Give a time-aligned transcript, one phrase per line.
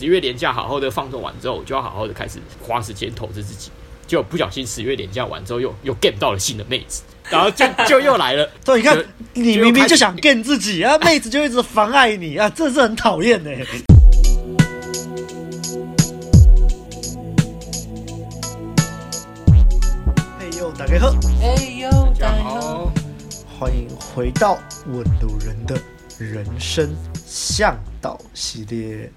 [0.00, 3.68] 十月连假好好的放纵完之后，我就要好好的开始花时间投资自己。
[4.06, 8.48] 就不小心十月连假完之后又，又又 get 到了新的妹子，然后就 就又来了。
[8.64, 13.50] 对，你看，你明明就想 get 自己啊，妹子就一直妨碍你啊，这是很讨厌呢。
[20.38, 21.10] 嘿呦，大家好！
[21.40, 22.92] 嘿呦，大家好！
[23.58, 25.76] 欢迎回到问路人的
[26.20, 26.88] 人生
[27.26, 29.10] 向导系列。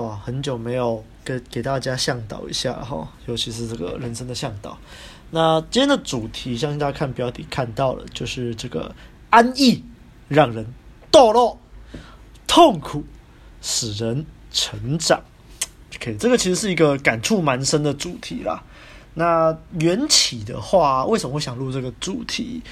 [0.00, 4.78] 哇，很久没有给给大家向导一下哈，尤其是这个人生的向导。
[5.30, 8.94] 那今天的主题，相信大家看标题看到了，就是这个
[9.28, 9.84] 安逸
[10.28, 10.66] 让人
[11.12, 11.58] 堕落，
[12.46, 13.04] 痛苦
[13.60, 15.22] 使人成长。
[15.96, 18.62] OK，这个其实是一个感触蛮深的主题啦。
[19.14, 22.62] 那缘起的话，为什么会想录这个主题？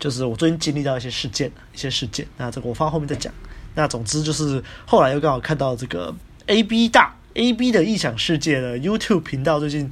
[0.00, 2.26] 就是我最近经历到一些事件，一些事件。
[2.36, 3.32] 那这个我放后面再讲。
[3.74, 6.14] 那总之就是后来又刚好看到这个。
[6.48, 9.90] A B 大 A B 的异想世界的 YouTube 频道最近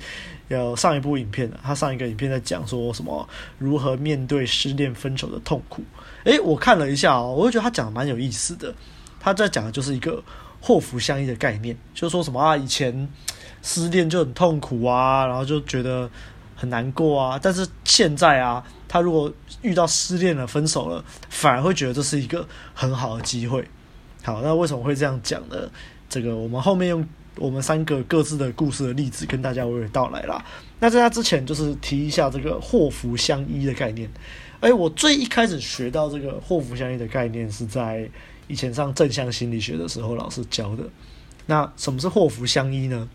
[0.48, 5.83] 有上一部影片，他上一个影片在讲说什么如何面对失恋分手的痛苦。
[6.25, 8.75] 诶，我看了一下哦，我就觉得他讲的蛮有意思的。
[9.20, 10.22] 他在讲的就是一个
[10.62, 13.06] 祸福相依的概念，就是说什么啊，以前
[13.62, 16.09] 失恋就很痛苦啊，然后就觉得
[16.55, 23.69] 很难过啊，但是现在啊，他如果遇到失恋了、分手了，反而会觉得这是一个很好的机会。
[24.22, 25.56] 好，那为什么会这样讲呢？
[26.09, 30.45] 这个我们后面用我们三个各自的故事的例子跟大家娓娓道来啦。
[30.81, 34.09] 那在他之前，就是提一下这个祸福相依的概念。
[34.61, 38.09] 哎，我最一开始学到这个祸福相依的概念是在
[38.47, 40.84] 以前上正向心理学的时候老师教的。
[41.47, 43.09] 那什么是祸福相依呢？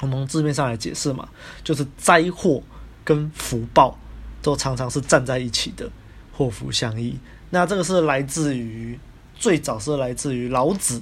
[0.00, 1.28] 我们从字面上来解释嘛，
[1.62, 2.62] 就是灾祸
[3.04, 3.96] 跟福报
[4.42, 5.88] 都常常是站在一起的，
[6.32, 7.16] 祸福相依。
[7.50, 8.98] 那这个是来自于
[9.36, 11.00] 最早是来自于老子。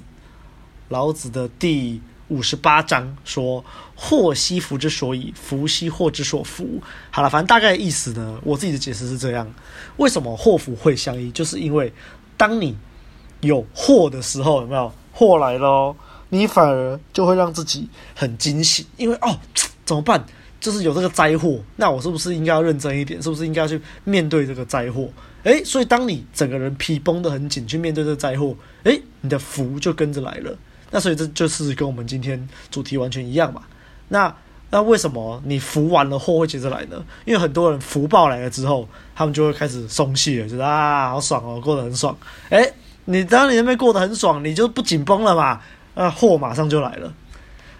[0.91, 3.63] 老子的第五十八章说
[3.95, 9.49] ：“祸兮福之所以，福兮祸之所伏。”好了，反正大概意思呢，我自己的解释是这样：
[9.95, 11.31] 为什么祸福会相依？
[11.31, 11.93] 就是因为
[12.35, 12.75] 当你
[13.39, 15.95] 有祸的时候，有没有祸来了，
[16.27, 19.39] 你反而就会让自己很惊喜，因为哦，
[19.85, 20.25] 怎么办？
[20.59, 23.21] 就是有这个灾祸，那我是不是应该要认真一点？
[23.23, 25.07] 是不是应该要去面对这个灾祸？
[25.43, 28.53] 诶，所以当你整个人皮绷得很紧去面对这个灾祸，
[28.83, 30.57] 诶，你的福就跟着来了。
[30.91, 33.63] 那所以这就是跟我们今天主题完全一样嘛。
[34.09, 34.33] 那
[34.69, 37.03] 那为什么你福完了祸会接着来呢？
[37.25, 42.15] 因为很多人福报来了之后，他们就会开始松懈了，觉得啊好爽哦，过得很爽。
[42.49, 42.73] 诶，
[43.05, 45.59] 你当你那边过得很爽，你就不紧绷了嘛？
[45.95, 47.13] 那祸马上就来了。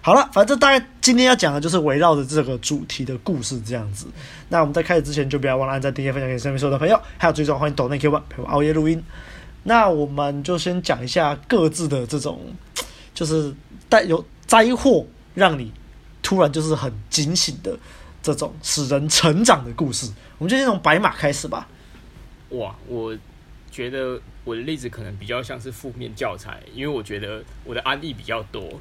[0.02, 4.08] 好了，反正大概今天要讲的就是围绕着这个主题的故事这样子。
[4.50, 9.02] 那我们在开始之前，就不要忘了按赞、订阅、分享给身边所有的朋友，还有最重要欢迎抖内 Q 吧陪我熬夜录音。
[9.64, 12.42] 那我们就先讲一下各自的这种。
[13.14, 13.54] 就是
[13.90, 15.72] 带有灾祸，让你
[16.22, 17.78] 突然就是很警醒的
[18.24, 20.12] 这种使人成长的故事。
[20.38, 21.68] 我们就先从白马开始吧。
[22.50, 23.18] 哇，我
[23.70, 28.80] 觉得我的例子可能比较像是负面教材，因为我觉得我的安逸比较多。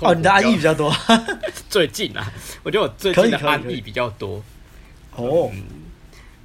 [0.00, 0.92] 哦，你的安逸比较多。
[1.70, 4.42] 最近啊，我觉得我最近的安逸比较多。
[5.14, 5.64] 哦，嗯，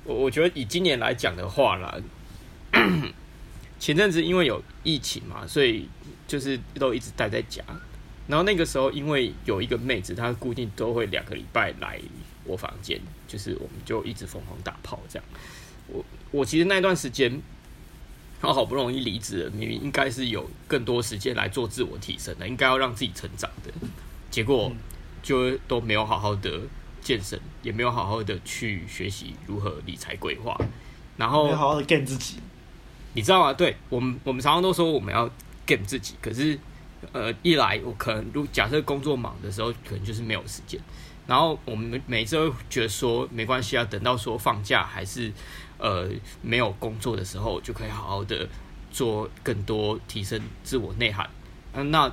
[0.03, 1.96] 我我觉得以今年来讲的话啦，
[3.79, 5.88] 前阵子因为有疫情嘛，所以。
[6.29, 7.63] 就是都一直待在家，
[8.28, 12.00] 然后那个时候因为有一个妹子，她固定都会两个礼拜来
[12.45, 15.25] 我房间，就是我们就一直疯狂打炮这样。
[15.88, 17.41] 我我其实那段时间，
[18.40, 23.73] 她好不容易离职了，明明应该是有更多时间来做自我提升的，应该要让自己成长的，
[24.29, 24.72] 结果
[25.23, 26.61] 就都没有好好的
[27.01, 30.56] 健身，也没有好好的去学习如何理财规划，
[31.17, 32.35] 然后好好的干自己，
[33.13, 33.51] 你知道吗？
[33.51, 35.28] 对我们，我们常常都说我们要。
[35.69, 36.57] 给自己，可是，
[37.12, 40.81] 呃，一来我可能如假设工作忙的时候，可能就是没有时间。
[41.28, 45.31] 然后我们每次都觉得说没关系啊，等到说放假还是
[45.78, 46.09] 呃
[46.41, 48.50] 没有工作的时候，就可以好好的
[48.90, 51.29] 做更多提升自我内涵。
[51.74, 52.12] 嗯，那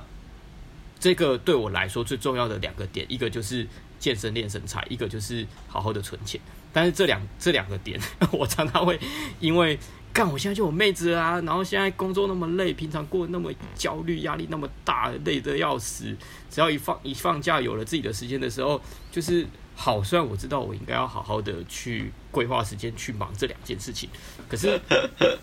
[0.99, 3.67] 这个对我来说最重要的两个点，一个就是
[3.97, 6.39] 健身练身材，一个就是好好的存钱。
[6.71, 7.99] 但是这两这两个点，
[8.31, 8.99] 我常常会
[9.39, 9.79] 因为。
[10.17, 10.27] 干！
[10.31, 16.05] 我现在就有妹子啊，然后现在工作那么累，平常过得那么焦虑，压力那么大，累得要死。
[16.49, 18.81] 只要一放一放假，有了自己的时间的时候，
[19.11, 20.03] 就是好。
[20.03, 24.09] 虽然我知道我应该要好好的去规划时间去忙这两件事情，
[24.49, 24.81] 可是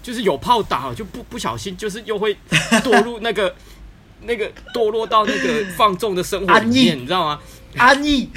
[0.02, 2.36] 就是有炮打，就不不小心，就是又会
[2.82, 3.54] 堕入那个
[4.22, 7.40] 那个堕落到那个放纵的生活里面，你知道吗？
[7.76, 8.28] 安逸。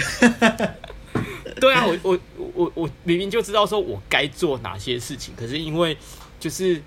[1.60, 2.20] 对啊，我我
[2.54, 5.98] 我我明明就知道说我该做哪些事情，可是因为。
[6.40, 6.82] 就是，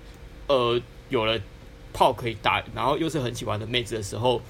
[0.47, 1.39] 呃，有了
[1.93, 4.41] 炮可以打，然后又是很喜欢的妹子的时候，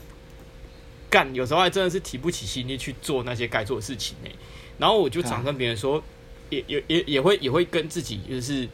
[1.09, 4.29] 干，有时候还真的是提不起心力去做那些该做的事情呢。
[4.77, 6.03] 然后我就常跟别人说，
[6.49, 8.69] 也也也也会也会跟自己就是，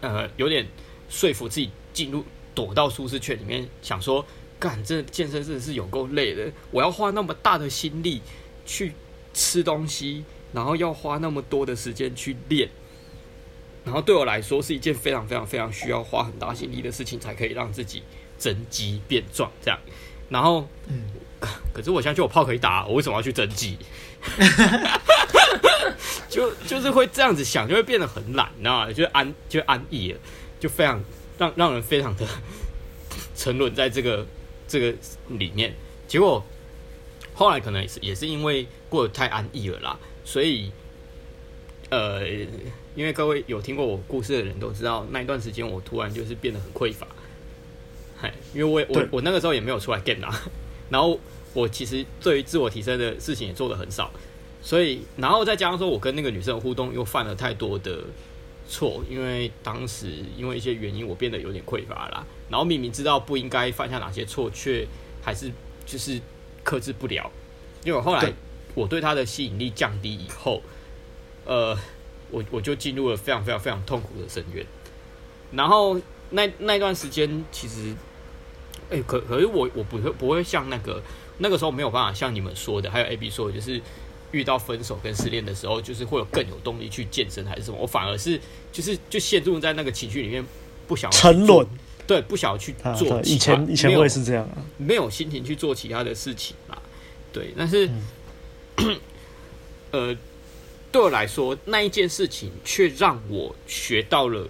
[0.00, 0.66] 呃，有点
[1.08, 2.24] 说服自己进入
[2.54, 4.24] 躲到舒适圈里面，想说，
[4.58, 8.20] 干，这健身真的是有够累的，我要花那么大的心力
[8.66, 8.92] 去
[9.32, 12.68] 吃东西，然后要花那么多的时间去练。
[13.84, 18.04] 然后对我来说是一件非常非常非常需要花很大心力的事情，才可以让自己
[18.38, 19.78] 增肌变壮这样。
[20.28, 21.02] 然后，嗯，
[21.74, 23.76] 可是我现在就有炮可以打，我为什么要去增肌？
[26.30, 28.92] 就就是会这样子想，就会变得很懒，你知道吗？
[28.92, 30.20] 就安就安逸了，
[30.60, 31.02] 就非常
[31.36, 32.24] 让让人非常的
[33.34, 34.24] 沉沦在这个
[34.68, 34.94] 这个
[35.28, 35.74] 里面。
[36.06, 36.44] 结果
[37.34, 40.70] 后来可能也是也是因为过得太安逸了啦，所以
[41.90, 42.22] 呃。
[42.94, 47.06] 因为各位有听过我故事的人都知道，那一段时间我突然就是变得很匮乏，
[48.18, 50.42] 嗨，因为我我我那个时候也没有出来 game 啊，
[50.90, 51.18] 然后
[51.54, 54.10] 我其实对于自我提升的事情也做的很少，
[54.60, 58.04] 所以然后再加上说我跟那个女生的互动又犯了太多的
[58.68, 64.86] 错，因为当时因为一些原因我变得有点匮乏啦，然后明明知道不应该犯下哪些错，却
[65.22, 65.50] 还是
[65.86, 66.20] 就是
[66.62, 67.30] 克制不了，
[67.84, 68.30] 因为我后来
[68.74, 70.60] 我对她的吸引力降低以后，
[71.46, 71.74] 呃。
[72.32, 74.64] 我我就进入了非常非常非常痛苦的深渊，
[75.52, 76.00] 然后
[76.30, 77.94] 那那段时间其实，
[78.88, 81.02] 哎、欸，可可是我我不会不会像那个
[81.38, 83.78] 那个时候没有办法像你们说的，还有 AB 说的，就是
[84.30, 87.76] 遇到分手跟失恋的时候，就是会有更有动力去健身还是什么？
[87.78, 88.40] 我反而是
[88.72, 90.42] 就是就陷入在那个情绪里面，
[90.88, 91.66] 不想沉沦，
[92.06, 93.20] 对，不想去做、啊。
[93.24, 96.78] 以前以前我也是这样啊，没有心情去做其他的事情嘛，
[97.30, 97.90] 对，但是，
[98.78, 98.98] 嗯、
[99.92, 100.16] 呃。
[100.92, 104.46] 对我来说，那一件事情却让我学到了，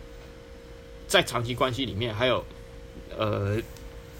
[1.06, 2.44] 在长期关系里面，还有
[3.16, 3.62] 呃，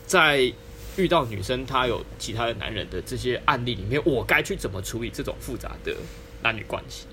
[0.07, 0.53] 在
[0.97, 5.97] 遇到女生她有其他的男人的这些案例里面，我该去怎么处理这种复杂的
[6.45, 7.07] 男女关系？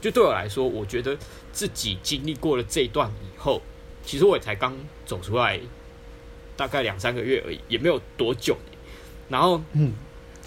[0.00, 1.14] 就对我来说，我觉得
[1.52, 3.60] 自己经历过了这一段以后，
[4.06, 5.60] 其实我也才刚走出来，
[6.56, 8.56] 大概两三个月而已，也没有多久。
[9.28, 9.92] 然后，嗯，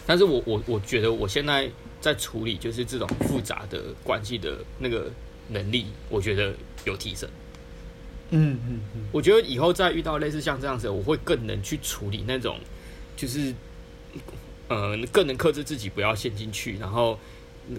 [0.07, 1.69] 但是我我我觉得我现在。
[2.03, 5.09] 在处理就是这种复杂的关系的那个
[5.47, 6.53] 能力，我觉得
[6.83, 7.29] 有提升。
[8.31, 12.59] 嗯嗯嗯，我觉得以后再遇到类似像这样子，我会更能去处理那种，
[13.15, 13.55] 就是
[14.67, 17.17] 呃，更能克制自己不要陷进去，然后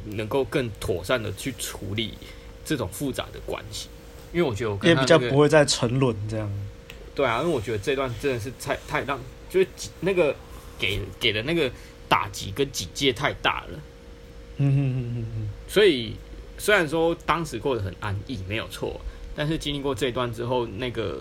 [0.06, 2.14] 能够更妥善的去处理
[2.64, 3.88] 这种复杂的关系。
[4.32, 6.50] 因为我觉得我也比较不会再沉沦这样。
[7.14, 9.20] 对啊，因为我觉得这段真的是太太让，
[9.50, 9.66] 就是
[10.00, 10.34] 那个
[10.78, 11.70] 给给的那个
[12.08, 13.78] 打击跟警戒太大了。
[14.58, 16.14] 嗯嗯嗯嗯嗯，所以
[16.58, 19.00] 虽然说当时过得很安逸，没有错，
[19.34, 21.20] 但是经历过这一段之后，那个、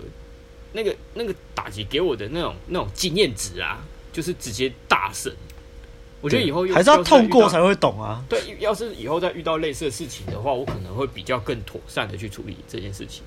[0.72, 5.32] 那个、那个打击给我的那种、那种经验值啊，就是直接大升。
[6.20, 8.24] 我觉得以后还是要痛过才会懂啊。
[8.28, 13.22] 对，要是以后再遇到类似的事情的话，我可能会比较更妥善的去处理这件事情。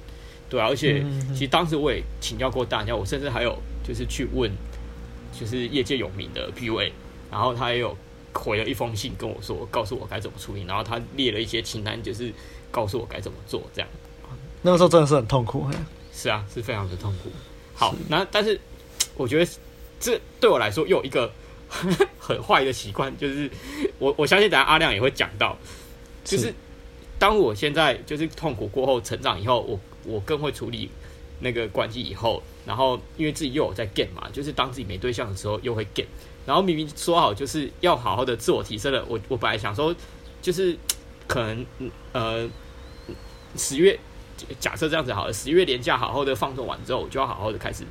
[0.49, 3.55] 对啊，而且其实当时我也请教过大家，我甚至还有
[3.85, 4.49] 就是去问，
[5.37, 6.91] 就是业界有名的 PUA，
[7.29, 7.95] 然后他也有。
[8.37, 12.31] 回了一封信跟我说，告诉我该怎么处理，然后他列了一些清单，就是
[12.71, 13.61] 告诉我该怎么做。
[13.73, 13.89] 这样，
[14.61, 15.67] 那个时候真的是很痛苦。
[16.13, 17.31] 是啊，是非常的痛苦。
[17.73, 18.59] 好，那但是
[19.15, 19.51] 我觉得
[19.99, 21.31] 这对我来说又有一个
[22.19, 23.49] 很坏的习惯，就是
[23.99, 25.57] 我我相信等下阿亮也会讲到，
[26.23, 26.53] 就是
[27.19, 30.89] 当我现在就是痛苦过后成长以后，我我更会处理
[31.39, 36.05] 那个关系以后，然后因为自己又有在 get 嘛，就是当自己没对象的时候又会 get，。
[36.45, 39.93] 然后明明说好就是要好好的自我提升了，我我本来想说，
[40.41, 40.77] 就是
[41.27, 41.65] 可能
[42.13, 42.47] 呃
[43.57, 43.99] 十月
[44.59, 47.83] 假设这样子好了，十月连假好好的放纵完之后，我就要好好的开始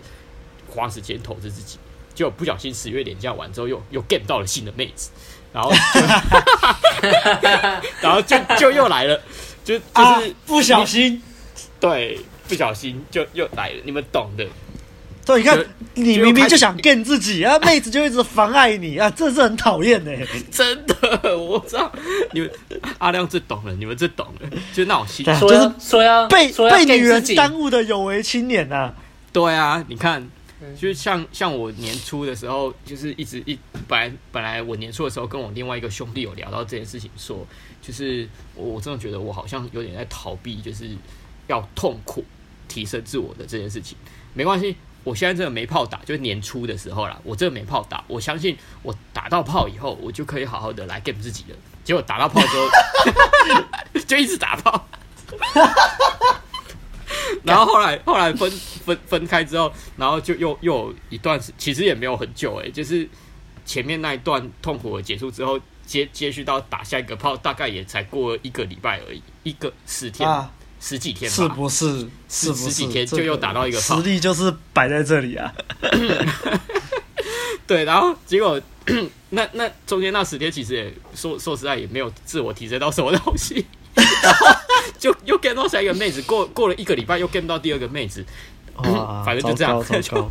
[0.68, 1.78] 花时间投资自己，
[2.14, 5.10] 结果不小心十月连假完之后又又 get 到了新的妹子，
[5.52, 6.00] 然后就
[8.00, 9.20] 然后就就又来了，
[9.62, 11.22] 就就是、啊、不小心，
[11.78, 14.46] 对，不小心就又来了，你们懂的。
[15.24, 20.12] 对，你看，你明明就想 get 自己啊，妹子就一直妨碍你啊，这是很讨厌呢。
[20.52, 21.90] 真的，我知道
[22.32, 22.48] 你们
[22.98, 28.94] 阿亮最懂了，你们最懂了，就那种心，就是说要被被女人耽误的有为青年呐。
[29.32, 30.24] 对啊，你看，
[30.80, 37.44] 就是像像我年初的时候，就是一直一本来本来我年初的时候跟我另外一个兄弟有聊到这件事情，说
[37.82, 40.88] 就是我我真的觉得我好像有点在逃避，就是
[41.48, 42.24] 要痛苦
[42.68, 43.96] 提升自我的这件事情，
[44.34, 44.76] 没关系。
[45.04, 47.16] 我现在真的没炮打，就年初的时候啦。
[47.22, 51.56] 我真的没炮打，我相信我打到炮以后，我就可以好好的来 game 自己了。
[51.84, 52.68] 结果打到炮之后，
[54.04, 54.88] 就一直打炮。
[57.44, 63.08] 然后后来后来分分分开之后，然后就又又有一段时，其实也没有很久诶、欸，就是
[63.64, 70.28] 前面那一段痛苦的结束之后，接接续到打下一个炮，大概也才过一个礼拜而已，一个十天、
[70.80, 71.86] 十几天吧，是不是？
[72.28, 72.64] 是不是？
[72.64, 75.52] 十几天就又打到一个炮，实力就是摆在这里啊。
[77.66, 78.60] 对，然后结果
[79.30, 83.66] 那那中间那十天，其实也说说实在也没有自我提升到什么东西，
[84.22, 84.46] 然后
[84.98, 88.24] 就又 get 到下一个妹子，过过了一个礼拜又 get 到第二个妹子，
[89.24, 89.82] 反正就这样。
[90.00, 90.30] 就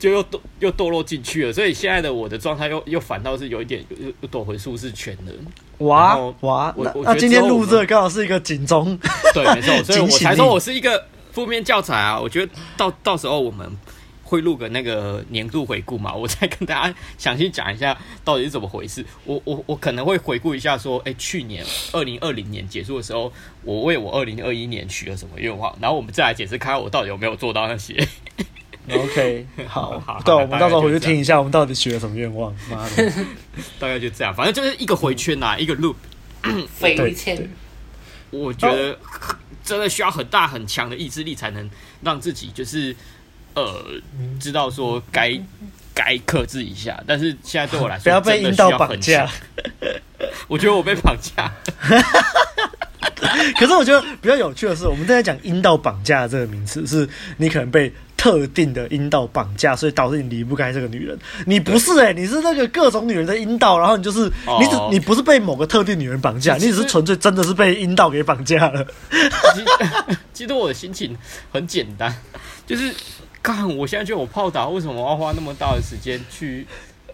[0.00, 5.32] 又堕又堕落进去了，所以现在的我的状态又又反倒是有一点又又躲回舒适圈了。
[5.78, 6.74] 哇哇！
[6.76, 8.96] 那那今天录这刚好是一个警钟，
[9.34, 12.20] 对，没错，所以我 才说我是一个负面教材啊。
[12.20, 13.68] 我觉得到到时候我们
[14.22, 19.04] 会录个那个年度回顾嘛，我再跟大家详细讲一下到底是怎么回事。
[19.24, 28.06] 我我我可能会回顾一下说，哎、欸，去年二零二零年结束的时候，我为我二零二一年许了什么愿望，然后我们再来解释看我到底有没有做到那些。
[28.90, 32.54] OK， 好，好，对，我们到时候回去听一下，我们到底许了什么愿望。
[32.70, 33.12] 妈的，
[33.78, 35.96] 大概就这样，反正就是一个回圈呐、啊，一个 loop。
[36.72, 37.48] 飞圈。
[38.30, 38.96] 我觉得
[39.64, 41.68] 真的需要很大很强的意志力，才能
[42.02, 42.94] 让自己就是
[43.54, 43.84] 呃，
[44.38, 45.38] 知道说该
[45.94, 47.02] 该克制一下。
[47.06, 49.28] 但是现在对我来说，不要被阴道绑架。
[50.46, 51.52] 我觉得我被绑架。
[53.58, 61.18] 可是我觉得比较有趣的是，我们正在讲阴道绑架这个名词，是你可能被特定的阴道绑架，所以导致你离不开这个女人。
[61.46, 64.24] 你不是哎、欸，你是那个各种女人的阴道，然后你就是
[64.60, 68.86] 你只你不是被某个特定女人绑架，你只是纯粹真的是被阴道给绑架了。
[70.34, 71.16] 其实 我的心情
[71.52, 72.12] 很简单，
[72.66, 72.92] 就是
[73.42, 76.66] 看我现在觉得我炮打，为什么要花那么大的时间去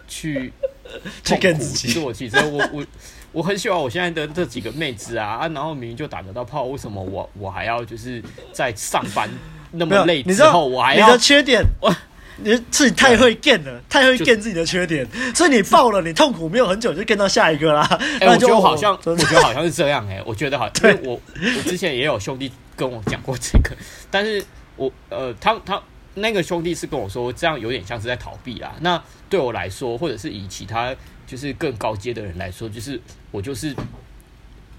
[0.07, 0.51] 去
[1.23, 1.87] 去跟自己？
[1.87, 2.85] 其实我其实我我。
[3.31, 9.29] 我很喜欢我现在的这几个妹子啊啊，然后明明就打得到炮，为什么我我还要就是在上班
[9.71, 11.93] 那么累之后，我还要你的缺点，我
[12.37, 17.87] 你自己太会 get 了，太会 get 自己的缺点，所以你爆了，你痛苦没有很久就 get 到下一个啦。
[18.19, 23.75] 哎、 欸，我觉得好像，我觉得好像是这样哎、欸，我觉得好，因为我我之前也有兄弟跟我讲过这个，
[24.11, 24.43] 但是
[24.75, 25.81] 我呃，他他
[26.15, 28.73] 那个兄弟是跟我说，这样有点像是在逃避啦。
[28.81, 30.95] 那对我来说，或者是以其他。
[31.27, 33.75] 就是更高阶的人来说，就是我就是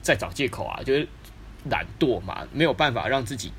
[0.01, 1.09] 在找借口啊，就是
[1.69, 3.51] 懒惰嘛，没有办法让自己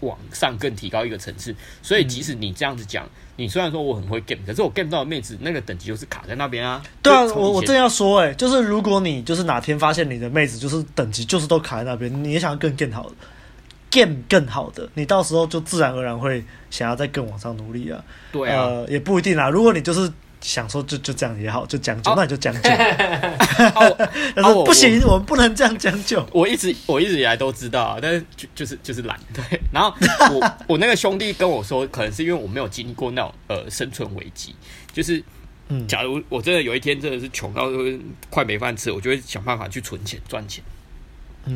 [0.00, 1.54] 往上更提高一个层次。
[1.82, 6.82] 所以即使你这样子讲，你虽然说我很会 game，可是我 game 到的妹子那个等级就是卡在那边啊。
[7.02, 13.14] 对啊，我我正要说，哎，就是如果你就是哪天发现你的妹子就是等级就是都卡在那边，你也想要更 game 好的
[13.90, 18.04] game 更好的，你到时候就自然而然会想要再更往上努力啊。
[18.32, 19.48] 对啊，呃，也不一定啦。
[19.48, 20.12] 如果你就是。
[20.40, 22.60] 想说就就这样也好，就将就，那你就将就。
[24.34, 26.26] 他说不行，我们不能这样将就。
[26.32, 29.18] 我一直我一直以来都知道啊，但是就就是就是懒。
[29.34, 29.42] 对，
[29.72, 29.94] 然后
[30.32, 34.54] 我我那个兄弟跟我说，可能是因为我没有经历过那种呃生存危机，
[34.92, 35.22] 就是
[35.86, 37.68] 假如我真的有一天真的是穷到
[38.30, 40.64] 快没饭吃，我就会想办法去存钱赚钱。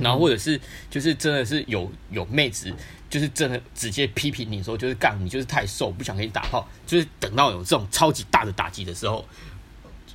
[0.01, 0.59] 然后或者是
[0.91, 2.73] 就是真的是有有妹子。
[3.15, 6.67] 就是真的直接批评你说，就是干你就是太瘦，不想给你打炮。
[6.85, 9.25] 就是等到有这种超级大的打击的时候，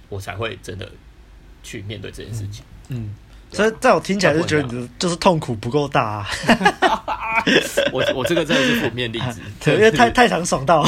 [0.09, 0.85] 我才会真的
[1.63, 2.61] 去面对这件事情。
[2.89, 3.15] 嗯，嗯
[3.53, 6.27] 所以在我听起来就觉得你的就是痛苦不够大啊。
[7.93, 10.85] 我我这个真的是负面例子， 对，因为太太常爽到。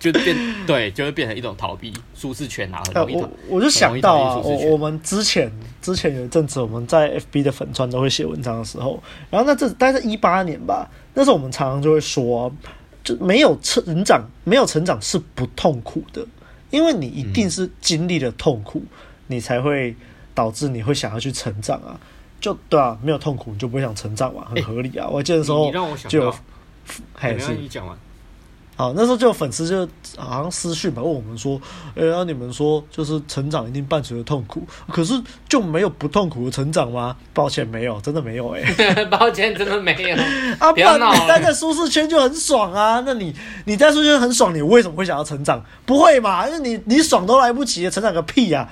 [0.00, 2.82] 就变对，就会变成一种逃避舒适圈啊。
[3.08, 5.48] 我我就想到啊，我我们之前
[5.80, 12.52] 之前有一阵子我们在 FB 的粉砖都会写文章的时候，然后那这大概是一八年吧，那时候我们常常就会说，
[13.02, 16.26] 就没有成长，没有成长是不痛苦的，
[16.70, 18.88] 因为你一定是经历了痛苦，嗯、
[19.28, 19.94] 你才会
[20.34, 21.98] 导致你会想要去成长啊。
[22.40, 25.06] 就对啊，没有痛苦你就不会想成长嘛，很合理啊。
[25.06, 25.72] 欸、我记得时候
[26.08, 26.34] 就有，
[27.14, 27.96] 还是你讲完。
[28.76, 31.60] 好，那时候就有粉丝就好像私讯吧，问我们说
[31.94, 35.14] ：“哎呀，你们说就是成长一定伴随着痛苦，可是
[35.48, 39.04] 就没有不痛苦的成长吗？”抱歉，没有，真的没有哎、欸。
[39.06, 40.16] 抱歉，真的没有。
[40.58, 43.00] 啊，不然你待在舒适圈就很爽啊？
[43.06, 43.32] 那你
[43.64, 45.64] 你在舒适圈很爽，你为什么会想要成长？
[45.86, 46.48] 不会嘛？
[46.48, 48.68] 因为你你爽都来不及，成长个屁呀、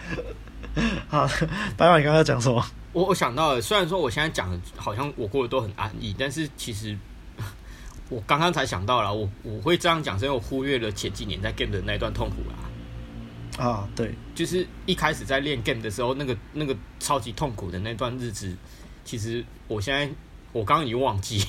[1.11, 1.21] 啊！
[1.28, 1.28] 好，
[1.76, 2.61] 白马，你刚刚讲什么？
[2.92, 6.99] 我我想到了，虽然说我现在讲的好像我过得都很安逸，但是其实。
[8.12, 13.64] 我刚刚才想到了，我我会这样讲，是因为我忽略了前几年在 game 的那段痛苦啦。
[13.64, 18.54] 啊，对，就是一开始在练 game 的时候，那个那个超级痛苦的那段日子，
[19.04, 20.11] 其实我现在
[20.52, 21.42] 我刚刚已经忘记，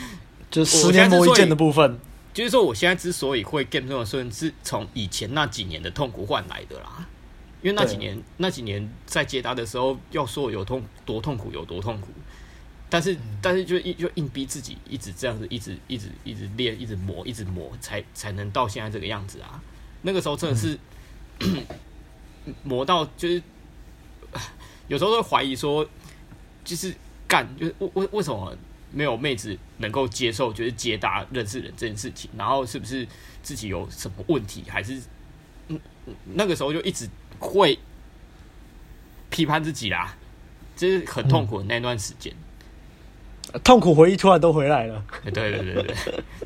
[0.50, 1.98] 就十年磨一剑的部分。
[2.32, 7.08] 就是说，我现在之所以会 game 这种事，是从以前那几年的痛苦换来的啦。
[7.60, 12.08] 因为那几年那几年在接单的时候，要说有痛多痛苦有多痛苦。
[12.92, 19.62] 但是，但是就硬就硬逼自己一直这样子，一直一直一直练，一直磨，一直磨，才才能到现在这个样子啊！
[20.02, 20.76] 那个时候真的是
[22.64, 23.40] 磨到就是
[24.88, 25.88] 有时候会怀疑说，
[26.64, 26.92] 就是
[27.28, 28.56] 干就是为为为什么
[28.90, 33.06] 没有妹子能够接受就是接搭认识人这件事情，然后是不是
[33.40, 35.00] 自己有什么问题，还是
[35.68, 35.78] 嗯
[36.34, 37.78] 那个时候就一直会
[39.30, 40.16] 批判自己啦，
[40.74, 42.34] 就是很痛苦的那段时间。
[42.34, 42.49] 嗯
[43.64, 45.02] 痛苦回忆突然都回来了。
[45.24, 45.82] 对对对对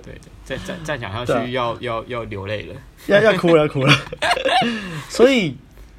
[0.02, 2.74] 对，再再再讲下去要要要流泪了，
[3.06, 3.94] 要要哭了哭了。
[5.10, 5.54] 所以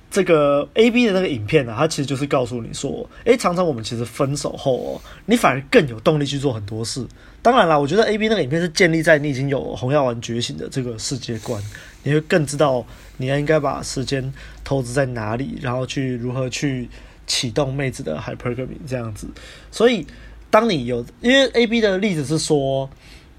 [0.10, 7.06] 这个 A B 的那个影片呢、啊，它其实就是告诉你说，哎、常常我们其实分手后哦，你反而更有动力去做很多事。
[7.44, 11.62] 当然啦，我觉得 A B 那个影片是建立在你已经有红药丸觉醒的这个世界观，
[12.02, 12.84] 你会更知道
[13.18, 14.34] 你要应该把时间
[14.64, 16.90] 投资在哪里，然后去如何去
[17.28, 19.28] 启动妹子的 hypergamy 这样子。
[19.70, 20.08] 所以。
[20.56, 22.90] 当你有，因为 A B 的例子是说，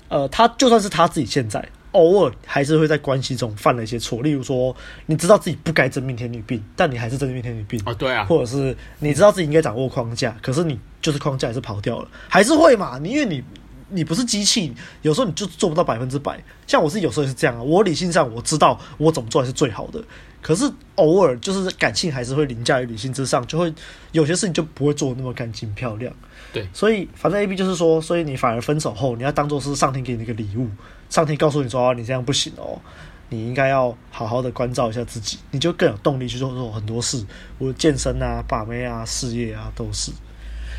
[0.09, 12.99] 呃，他就算是他自己现在偶尔还是会在关系中犯了一些错，例如说，你知道自己不该真命天女病，但你还是真命天女病啊，对啊，或者是你知道自己应该掌握框架，可是你就是框架还是跑掉了，还是会嘛？
[12.99, 13.43] 你因为你
[13.89, 16.39] 你不是机器，有时候你就做不到百分之百。
[16.67, 20.05] 像我是有时候也是这样啊，我理性上我知道我怎么做才是最好的，
[20.43, 23.73] 可是偶尔就是感性还是会凌驾于理性之上，就会
[24.13, 26.13] 有些事情就不会做得那么干净漂亮。
[26.57, 30.67] 对，所以反正 A B 就是说，所以你反而分手后，你要当做是上天给你一个礼物，
[31.11, 32.81] 上天告诉你说，你这样不行哦，
[33.29, 37.23] 你应该要好好的关照一下自己，你就更有动力去做做很多事，
[37.59, 40.11] 我健身啊、把妹啊、事业啊都是。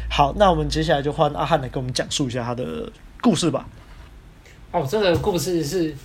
[0.10, 2.92] 好，那我们接下来就换阿汉来跟我们讲述一下他的
[3.22, 3.70] 故事吧。
[4.72, 5.96] 哦，这个故事是，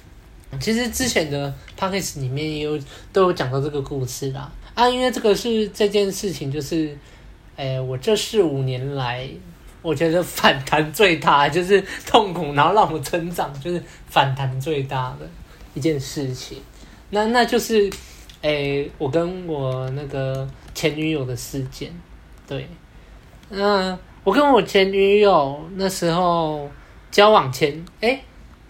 [0.60, 2.78] 其实之前的 podcast 里面也有
[3.10, 4.52] 都有讲到这个故事啦。
[4.74, 6.94] 啊，因为这个是这件事情，就是，
[7.56, 9.26] 哎，我这四五年来。
[9.82, 15.28] 我觉得反弹最大就是痛苦，然后让我成长，就是反弹最大的
[15.74, 16.58] 一件事情。
[17.10, 17.90] 那那就是，
[18.42, 21.92] 诶、我跟我那个前女友的事件。
[22.46, 22.68] 对，
[23.50, 26.70] 那我跟我前女友那时候
[27.10, 28.22] 交往前，诶、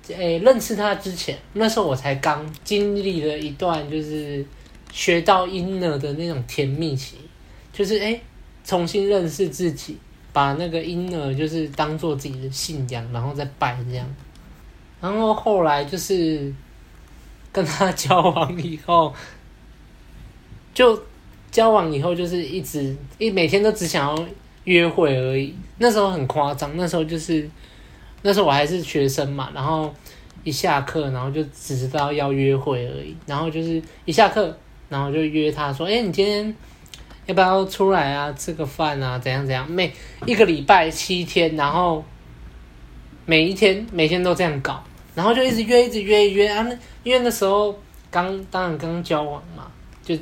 [0.08, 4.44] 欸，诶、认识她之前，那时候我才刚经历了一段就是
[4.90, 7.16] 学到婴儿的那种甜蜜期，
[7.72, 8.20] 就是诶、
[8.64, 9.98] 重新认识自己。
[10.32, 14.06] 把那个婴儿就是当做自己的信仰，然后再拜这样。
[15.00, 16.52] 然后后来就是
[17.52, 19.12] 跟他交往以后，
[20.72, 20.98] 就
[21.50, 24.26] 交往以后就是一直一每天都只想要
[24.64, 25.54] 约会而已。
[25.78, 27.48] 那时候很夸张，那时候就是
[28.22, 29.94] 那时候我还是学生嘛，然后
[30.44, 33.14] 一下课，然后就只知道要约会而已。
[33.26, 34.56] 然后就是一下课，
[34.88, 36.54] 然后就约他说：“哎，你今天。”
[37.26, 38.32] 要不要出来啊？
[38.32, 39.18] 吃个饭啊？
[39.18, 39.70] 怎样怎样？
[39.70, 39.92] 每
[40.26, 42.04] 一个礼拜七天，然后
[43.24, 44.82] 每一天每天都这样搞，
[45.14, 46.62] 然后就一直约，一直约，约啊！
[46.62, 47.78] 那因为那时候
[48.10, 49.70] 刚当然刚交往嘛，
[50.02, 50.16] 就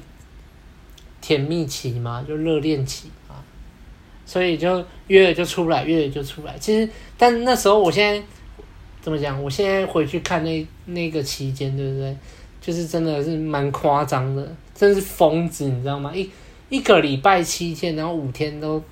[1.21, 3.37] 甜蜜期嘛，就热恋期嘛，
[4.27, 6.57] 所以就约了就出来，约了就出来。
[6.59, 8.23] 其实，但那时候我现在
[9.01, 9.43] 怎么讲？
[9.43, 12.15] 我现在回去看那那个期间，对不对？
[12.61, 16.15] 就是真的是蛮夸张的，真是疯子，你知道吗？
[16.15, 16.29] 一
[16.71, 18.83] 一个礼拜七天，然后五天都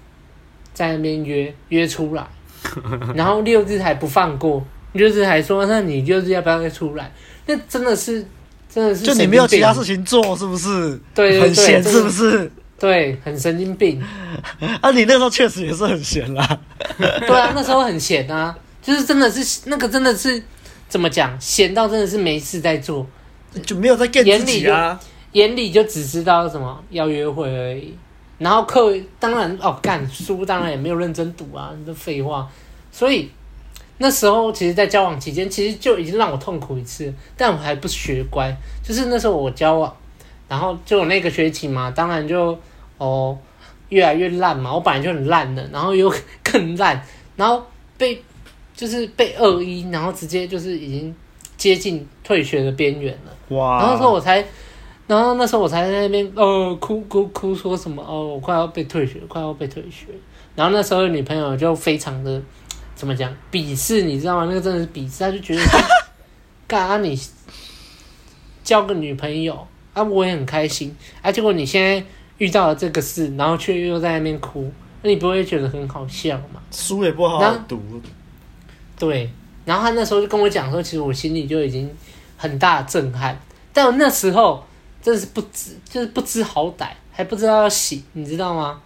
[0.75, 2.27] 在那边约约出来，
[3.17, 4.63] 然后六日还不放过，
[4.93, 7.11] 六日还说，那你六日要不要再出来？
[7.47, 8.23] 那真的是
[8.69, 11.01] 真的是就你没有其他事情做是不是？
[11.15, 12.53] 对，对，对，很闲是不是？
[12.79, 14.01] 对，很神经病。
[14.83, 16.61] 啊，你那时候确实也是很闲啦。
[16.99, 20.43] 对啊，那时候很闲啊，就是真的是那个真的是
[20.89, 23.07] 怎么讲，闲到真的是没事在做，
[23.65, 24.91] 就没有在 get 自己啊。
[24.91, 24.99] 眼
[25.47, 27.95] 里就只知道什么要约会而已，
[28.39, 32.49] 然后课当然哦干书当然也没有认真读啊，这废话。
[32.91, 33.31] 所以
[33.99, 38.51] 那时候其实，在交往期间，其实就已经让我痛苦一次，但我还不学乖。
[38.83, 39.95] 就是那时候我交往，
[40.49, 42.59] 然后就有那个学期嘛，当然就
[42.97, 43.37] 哦
[43.91, 44.73] 越来越烂嘛。
[44.73, 47.03] 我本来就很烂的，然后又更烂，
[47.37, 47.63] 然后
[47.97, 48.23] 被
[48.75, 51.15] 就是被二一，然后直接就是已经
[51.57, 53.57] 接近退学的边缘了。
[53.57, 53.79] 哇！
[53.79, 54.45] 然后那时候我才。
[55.09, 60.07] 然后那时候我才在那边哦哭哭哭说什么哦我快要被退学快要被退学，
[60.55, 62.39] 然后那时候女朋友就非常的
[62.95, 64.45] 怎么讲鄙视你知道吗？
[64.47, 65.63] 那个真的是鄙视，他就觉得
[66.69, 67.19] 干啊你
[68.63, 72.05] 交个女朋友啊我也很开心啊结果你现在
[72.37, 74.71] 遇到了这个事，然后却又在那边哭，
[75.03, 76.61] 那你不会觉得很好笑吗？
[76.71, 77.81] 书也不好好读。
[78.99, 79.31] 对，
[79.65, 81.91] 然后他那时候就跟我讲说，其实我心里就已经
[82.37, 83.41] 很大震撼，
[83.73, 84.63] 但我那时候。
[85.03, 88.81] 真是不知，就是不知好歹，还不知道要洗，你知道吗？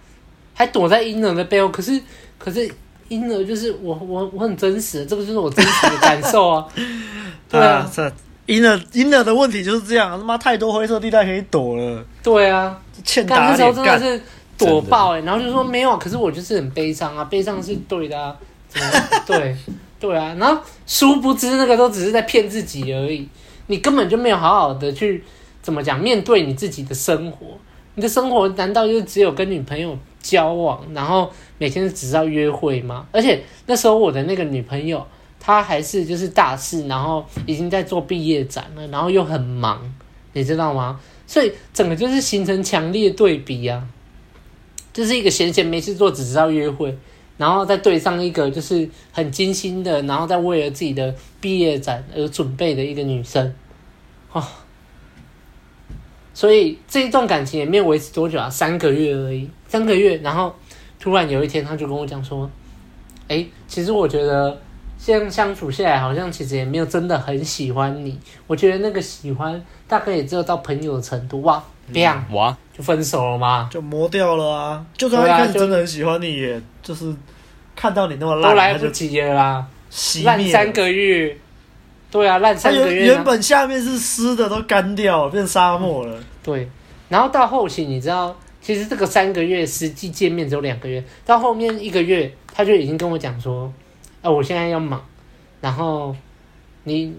[0.55, 1.69] 还躲在婴儿的背后。
[1.71, 2.01] 可是，
[2.39, 2.71] 可是
[3.09, 6.67] 婴儿就是我，我，我很真实，这个就是我真实的感受啊。
[7.49, 8.13] 对啊，这
[8.47, 12.05] 婴儿婴儿的问题就是这样，他妈太多灰色地带可以躲了。
[12.23, 14.21] 对啊，欠打那时候真的是
[14.59, 18.37] 躲爆哎、欸，然后就说没有，可是我就是很悲伤啊，悲伤是对的啊，
[19.27, 19.57] 对
[19.99, 23.29] 对啊，然后殊不知那个都只是在骗自己而已，
[23.69, 25.23] 你根本就没有好好的去
[25.63, 27.47] 怎么讲面对你自己的生活，
[27.95, 33.07] 你的生活难道就只有跟女朋友交往，然后每天只知道约会吗？
[33.13, 35.07] 而且那时候我的那个女朋友。
[35.45, 39.93] 她还是就是大四，然后已经在做毕业展了，然后又很忙，
[40.35, 41.01] 你知道吗？
[41.27, 43.85] 所以整个就是形成强烈对比啊，
[44.93, 46.97] 就是一个闲闲没事做，只知道约会，
[47.39, 53.53] 然后再对上一个就是很精心的，然后再为了自己的毕业展而准备的一个女生，
[54.31, 54.47] 哦，
[56.35, 60.55] 所以这一段感情也没有维持多久啊，三个月而已，三个月，然后
[60.99, 62.51] 突然有一天他就跟我讲说，
[63.29, 64.59] 哎，其实我觉得。
[64.99, 68.17] 现在相处下来，好像其实也没有真的很喜欢你。
[68.47, 71.61] 我觉得那个喜欢大概也只有到朋友的程度哇，
[71.93, 73.69] 这样哇就分手了吗？
[73.69, 74.87] 就磨掉了啊！
[74.97, 77.13] 就算他一开始真的很喜欢你，也就是
[77.75, 79.67] 看到你那么烂，都来不及了啦，
[80.23, 81.37] 烂三个月。
[82.13, 83.07] 对啊，烂三个月。
[83.07, 86.17] 原本下面是湿的，都干掉了，变沙漠了。
[86.45, 86.69] 对，
[87.09, 93.73] 然后到后期，你知道，其实这个三个月实际见面只有两个月，到后面一个月，他就已经跟我讲说。
[94.21, 95.05] 啊，我现在要忙，
[95.61, 96.15] 然后
[96.85, 97.13] 你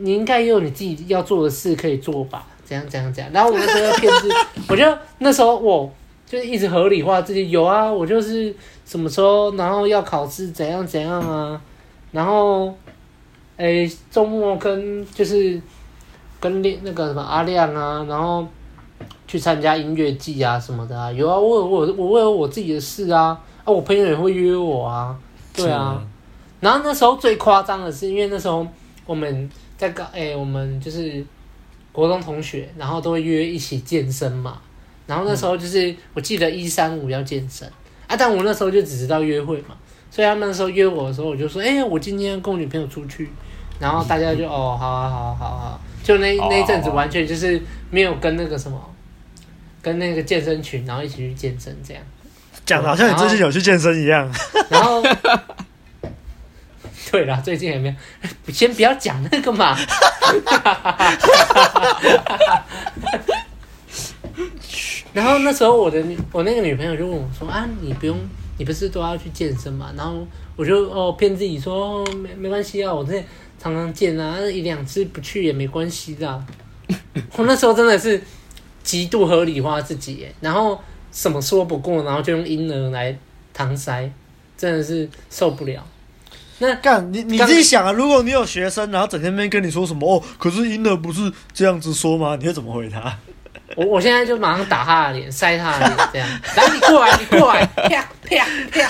[0.00, 2.44] 你应该也有你自己要做的事可以做吧？
[2.64, 3.32] 怎样怎样怎样？
[3.32, 4.28] 然后我那时候要骗自，
[4.68, 4.84] 我就
[5.20, 5.90] 那时候我
[6.26, 11.58] 就一直合理化自己，有啊，我就是什么时候，然后要考试怎样怎样啊，
[12.12, 12.76] 然后
[13.60, 15.60] 诶周末跟就是
[16.40, 18.46] 跟那那个什么阿亮啊，然后
[19.26, 25.14] 去参加音乐季啊什么的啊，有啊，我我我为了我自己的事啊，啊，我朋友也会约我啊，
[25.54, 26.02] 对啊。
[26.58, 28.66] 然后那时候最夸张的是，因为那时候
[29.04, 31.22] 我们在搞，哎，我们就是
[31.92, 34.58] 国中同学，然后都会约一起健身嘛。
[35.06, 37.70] 然后那时候就是我记得一三五要健身
[38.06, 39.76] 啊，但我那时候就只知道约会嘛，
[40.10, 43.28] 所以他们那时候约我的时候，我就说，哎，我今天跟我女朋友出去。
[43.80, 48.78] 然后大家就哦，好啊，好啊，好啊，就那那一阵子完全就是没有跟那个什么，
[49.82, 52.02] 跟那个健身群，然后一起去健身这样。
[52.64, 54.30] 讲的好像你最近有去健身一样。
[54.68, 55.02] 然后。
[57.10, 57.88] 对了，最近也没
[58.46, 59.76] 有， 先不要讲那个嘛。
[65.12, 68.16] 然后那时候我的我那个女朋友就问我说：“啊，你不用，
[68.58, 73.20] 你不是都要去健身嘛？”然后我就哦骗自己说：“哦，没没关系啊，我这
[73.62, 76.44] 常常见啊，一两次不去也没关系的。
[77.36, 78.20] ”我那时候真的是
[78.82, 80.80] 极度合理化自己，然后
[81.12, 83.16] 什么说不过，然后就用婴儿来
[83.54, 84.10] 搪塞，
[84.56, 85.84] 真的是受不了。
[86.58, 92.36] 那干你你自己想啊，如果你有学生，然后整天没跟你说什么哦，可是婴儿不是这样子说吗？
[92.36, 93.18] 你会怎么回他？
[93.76, 96.28] 我我现在就马上打他的脸，塞他的脸，这样。
[96.56, 98.06] 来，你过来，你过来，啪啪
[98.70, 98.88] 啪，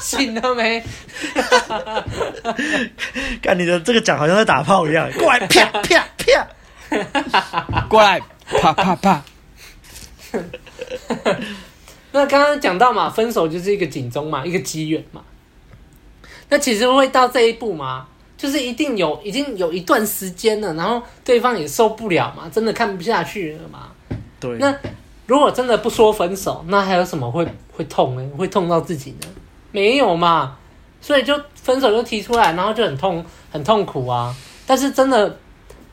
[0.00, 0.82] 醒了没？
[3.42, 5.80] 看你的这个讲好像在打炮一样，过来，啪啪
[6.18, 6.46] 啪，
[7.88, 8.20] 过来，
[8.60, 9.22] 啪啪啪。
[12.12, 15.22] 那刚刚讲到嘛，分手就是一个警钟嘛，一个机缘嘛。
[16.48, 18.06] 那其实会到这一步吗？
[18.36, 23.88] 就是一定有，已经有一段时间了，然后对方也受不了嘛，真的看不下去了嘛。
[24.38, 24.58] 对。
[24.58, 24.76] 那
[25.26, 28.30] 如果真的不说分手，那还有什么会会痛呢？
[28.36, 29.28] 会痛到自己呢？
[29.72, 30.58] 没有嘛。
[31.00, 34.34] 所以就分手就提出来，然后就很痛，很痛苦啊。
[34.66, 35.38] 但是真的，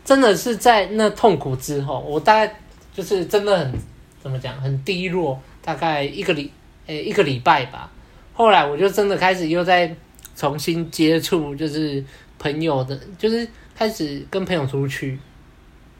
[0.03, 2.59] 真的是在那痛苦之后，我大概
[2.93, 3.73] 就是真的很
[4.21, 6.51] 怎么讲，很低落，大概一个礼，
[6.87, 7.89] 诶，一个礼拜吧。
[8.33, 9.95] 后来我就真的开始又在。
[10.35, 12.03] 重新接触就是
[12.43, 15.17] 朋友的，就是开始跟朋友出去，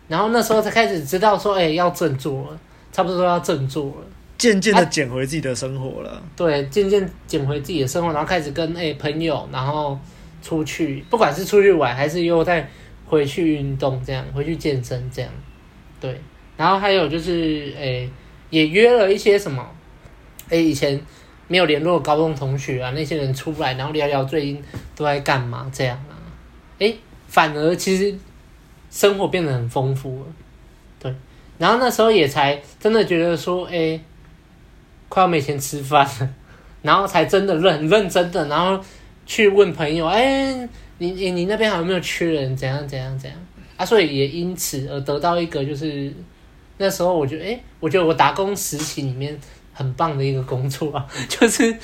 [0.09, 2.59] 然后那时候才开始知道说，哎、欸，要振作了，
[2.91, 6.09] 差不多要振作了，渐渐的捡回自己的生活了。
[6.09, 9.97] 啊、对，渐渐捡回自己的生活，然后开始跟哎、欸、朋友，然后
[10.41, 12.69] 出去，不管是出去玩还是又再
[13.07, 15.31] 回去运动，这样回去健身这样，
[16.01, 16.19] 对，
[16.57, 18.09] 然后还有就是哎、欸，
[18.49, 19.65] 也约了一些什么，
[20.49, 21.01] 哎、欸，以前。
[21.49, 24.63] 没有联络高中同学啊，那些人出来，然后聊聊最近
[24.95, 26.12] 都在干嘛这样啊？
[26.79, 28.15] 诶，反而其实
[28.89, 30.25] 生活变得很丰富了，
[30.99, 31.13] 对。
[31.57, 34.01] 然后那时候也才真的觉得说，诶，
[35.09, 36.29] 快要没钱吃饭了，
[36.81, 38.83] 然后才真的认认真的，然后
[39.25, 42.55] 去问朋友，诶，你你你那边还有没有缺人？
[42.57, 43.39] 怎样怎样怎样
[43.77, 43.85] 啊？
[43.85, 46.13] 所以也因此而得到一个就是
[46.77, 49.39] 那时候我觉得，诶，我觉得我打工实习里面。
[49.73, 51.75] 很棒的一个工作啊， 就是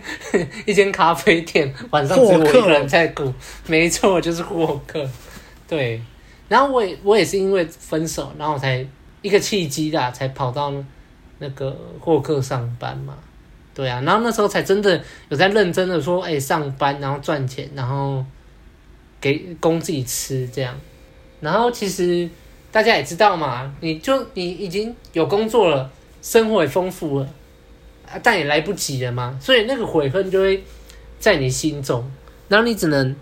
[0.66, 3.32] 一间咖啡店，晚上只有我一个人在顾，
[3.66, 5.08] 没错，就是获客。
[5.68, 6.00] 对，
[6.48, 8.84] 然后我也我也是因为分手，然后我才
[9.22, 10.72] 一个契机啦，才跑到
[11.38, 13.14] 那个货客上班嘛。
[13.74, 18.24] 对啊，然后那时候才真的有在认真的说，哎，上班然后赚钱，然后
[19.20, 20.74] 给供自己吃这样。
[21.40, 22.26] 然后其实
[22.72, 25.90] 大家也知道嘛，你就你已经有工作了，
[26.22, 27.28] 生活也丰富了，
[28.22, 30.62] 但也来不及了嘛，所以那个悔恨就会
[31.18, 32.10] 在你心中，
[32.48, 33.14] 然后你只能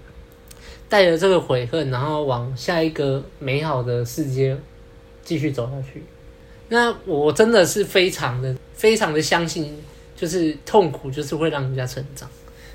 [0.88, 4.56] 带着这个悔恨，然后往下一个美好的世界
[5.22, 6.02] 继续走下去。
[6.68, 9.76] 那我真的是非常的非常的相信。
[10.16, 12.26] 就是痛苦，就是会让人家成长，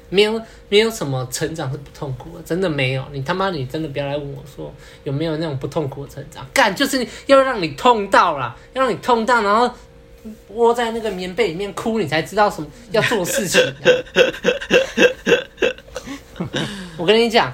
[0.09, 3.03] 没有没有什么成长是不痛苦的，真的没有。
[3.13, 4.71] 你他妈，你真的不要来问我说
[5.05, 9.73] 有没有那种不痛苦的成长，干就是要让你痛到啦，要让你痛到，然后
[10.49, 13.61] 窝在那个棉被里面哭，你才知道什么要做事情。
[16.97, 17.53] 我跟你讲，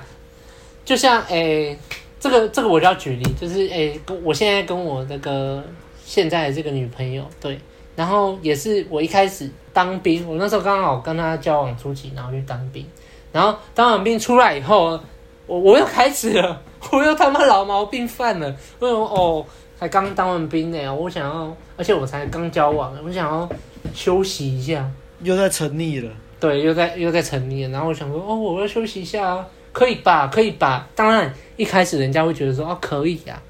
[0.83, 1.79] 就像诶、欸，
[2.19, 5.63] 这个这个我就要举例，就是诶、欸，我现在跟我那个
[6.03, 7.59] 现在的这个女朋友，对。
[7.95, 12.85] 然后也是我一开始当兵，我那时候刚好跟她交往初期，然后去当兵，
[13.31, 14.99] 然后当完兵出来以后，
[15.47, 19.05] 我我又开始了，我又他妈老毛病犯了，为什么？
[19.05, 19.45] 哦，
[19.79, 23.49] 才刚当完兵呢，我想要，而且我才刚交往，我想要
[23.93, 24.89] 休息一下，
[25.21, 30.87] 又在沉溺了，对，又在又在沉溺了，然后我想说，哦，我要休息一下啊，可以吧，可以吧？
[30.95, 33.41] 当然一开始人家会觉得说，哦，可以呀，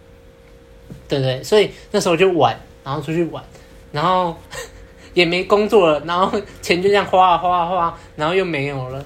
[1.07, 1.43] 对不对？
[1.43, 3.43] 所以那时候就玩，然后出去玩。
[3.91, 4.35] 然后
[5.13, 9.05] 也没工作了，然后钱就这样花啊花啊花，然后又没有了，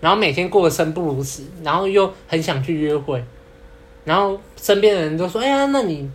[0.00, 3.24] 然后每天过得生不如死，然后又很想去约会，
[4.04, 6.08] 然后身边的人都说：“哎呀，那你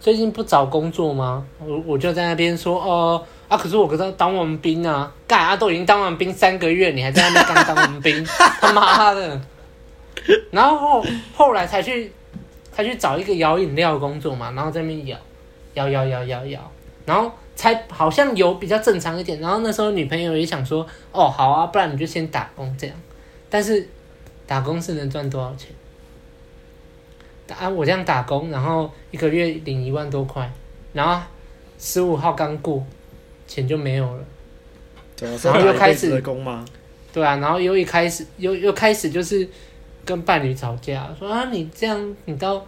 [0.00, 8.24] 最近不找工作吗？”我我就在那边说：“哦啊，可是我可是当完兵啊，干啊，都已经当完兵三个月，你还在那边刚当完兵，
[8.60, 9.40] 他妈的！”
[10.50, 12.10] 然后后后来才去
[12.72, 15.18] 才去找一个摇饮料工作嘛，然后在那边摇
[15.74, 16.72] 摇摇摇摇摇，
[17.04, 17.30] 然后。
[17.56, 22.96] 才好像有比较正常一点，然后那时候女朋友也想说，哦，好啊，不然你就先打工这样。
[23.50, 23.86] 但是
[24.46, 25.68] 打工是能赚多少钱？
[27.58, 30.50] 啊，我这样打工，然后一个月领一万多块，
[30.92, 31.24] 然后
[31.78, 32.84] 十五号刚过，
[33.46, 34.24] 钱就没有了。
[35.42, 36.64] 然后又开始工吗？
[37.12, 39.48] 对啊，然后又一开始又又开始就是
[40.04, 42.64] 跟伴侣吵架，说啊，你这样你到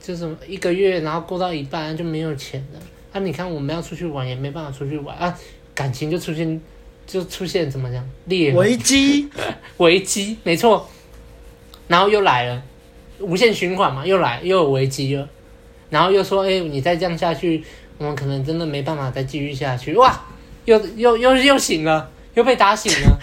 [0.00, 2.80] 就是一个月，然后过到一半就没有钱了。
[3.10, 3.18] 啊！
[3.20, 5.34] 你看，我们要出去玩也没办法出去玩啊，
[5.74, 6.60] 感情就出现，
[7.06, 9.28] 就出现怎么讲裂危机，
[9.78, 10.86] 危机没错，
[11.86, 12.62] 然后又来了，
[13.20, 15.28] 无限循环嘛，又来又有危机了，
[15.90, 17.64] 然后又说，哎、欸，你再这样下去，
[17.98, 20.20] 我们可能真的没办法再继续下去，哇，
[20.64, 23.18] 又又又又醒了， 又被打醒了，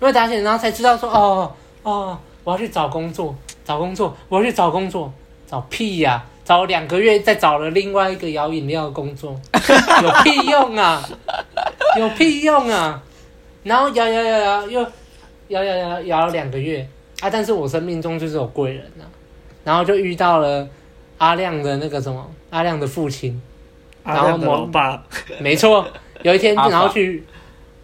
[0.00, 5.12] 又被打醒，然后才知道说，哦哦，我要去找工作，找工作，我要去找工作，
[5.46, 6.30] 找屁呀、啊！
[6.44, 9.34] 找两个月，再找了另外一个摇饮料的工作，
[10.02, 11.02] 有屁用啊！
[11.98, 13.02] 有屁用啊！
[13.62, 14.82] 然后摇摇摇摇又
[15.48, 16.86] 摇摇摇摇了两个月
[17.24, 17.30] 啊！
[17.30, 19.04] 但是我生命中就是有贵人啊，
[19.64, 20.68] 然后就遇到了
[21.18, 23.40] 阿亮的那个什么阿亮的父亲，
[24.04, 25.02] 然后某爸，
[25.40, 25.86] 没错，
[26.22, 27.24] 有一天然后去，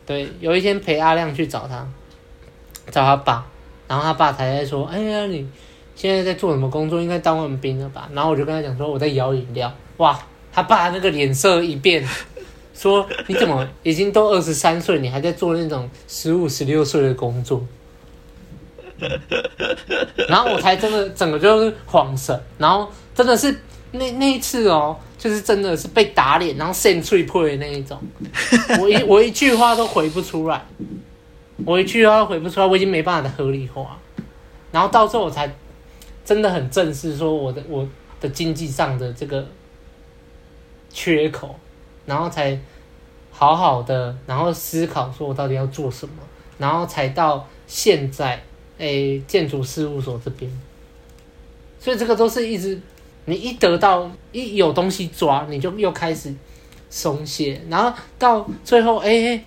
[0.04, 1.86] 对，有一天陪阿亮去找他，
[2.90, 3.46] 找他爸，
[3.88, 5.48] 然后他爸才在说：“哎呀，你。”
[5.96, 6.98] 现在在做什么工作？
[6.98, 8.08] 应该当完兵了吧？
[8.14, 9.70] 然后我就跟他讲说我在摇饮料。
[9.98, 10.18] 哇，
[10.50, 12.02] 他爸那个脸色一变，
[12.72, 17.62] 说你怎么已经都二十三岁，你还在做那种十五、十六岁的工作？
[20.28, 23.54] 然后我才真的整个就是慌神，然后真的是
[23.92, 28.00] 那那一次哦，就是真的是被打脸，然后扇脆破的那一种，
[28.80, 30.64] 我一 我一句话都回不出来，
[31.64, 33.98] 我一句话都回不出来，我已经没办法的合理化，
[34.72, 35.52] 然后到时候我才。
[36.22, 37.84] 真的很正视说我的我
[38.20, 39.44] 的经济上的这个
[40.92, 41.58] 缺口，
[42.06, 42.56] 然后才
[43.32, 46.14] 好好的，然后思考说我到底要做什么，
[46.58, 48.40] 然后才到现在，
[48.80, 50.50] 诶、欸，建筑事务所这边。
[51.78, 52.80] 所以这个都是一直，
[53.26, 56.34] 你一得到一有东西抓，你就又开始
[56.90, 59.44] 松懈，然后到最后，诶、欸，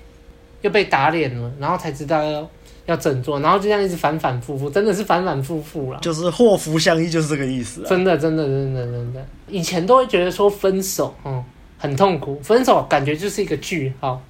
[0.61, 2.49] 又被打脸了，然后才知道要。
[2.85, 5.99] 要振作，然后就这样一直反反复复，真的是反反复复了。
[6.01, 7.81] 就是祸福相依，就是这个意思。
[7.87, 9.25] 真的，真的，真的，真的。
[9.47, 11.41] 以前都会觉得说分手，嗯，
[11.77, 14.21] 很痛苦，分手感觉就是一个句号。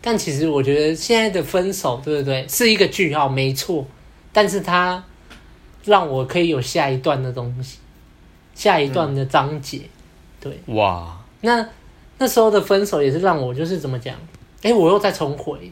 [0.00, 2.46] 但其实我觉得现在的分手，对不对？
[2.48, 3.84] 是一个句号，没错。
[4.32, 5.02] 但是它
[5.84, 7.78] 让我可以有下一段的东西，
[8.54, 9.78] 下一段的章节。
[9.78, 9.88] 嗯、
[10.40, 11.68] 对，哇，那
[12.18, 14.14] 那时候的分手也是让我就是怎么讲？
[14.62, 15.70] 哎，我又再重回。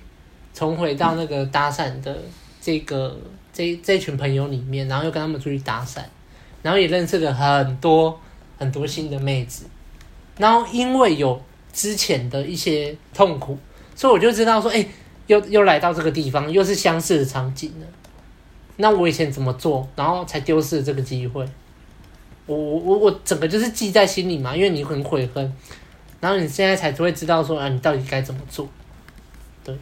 [0.54, 2.16] 重回到那个搭讪的
[2.62, 3.14] 这个
[3.52, 6.00] 这这群朋友里面，然后又跟他们出去搭讪，
[6.62, 8.18] 然后也认识了很多
[8.56, 9.66] 很多新的妹子，
[10.38, 11.38] 然后因为有
[11.74, 13.58] 之前的一些痛苦，
[13.96, 14.86] 所以我就知道说，哎，
[15.26, 17.86] 又又来到这个地方，又是相似的场景了。
[18.76, 21.44] 那我以前怎么做，然后才丢失了这个机会？
[22.44, 25.52] 我我我我整个就是记在心里嘛，因为你很悔恨，
[26.20, 28.68] 然后你现在才会知道说啊，你到底该怎么做？
[29.64, 29.74] 对。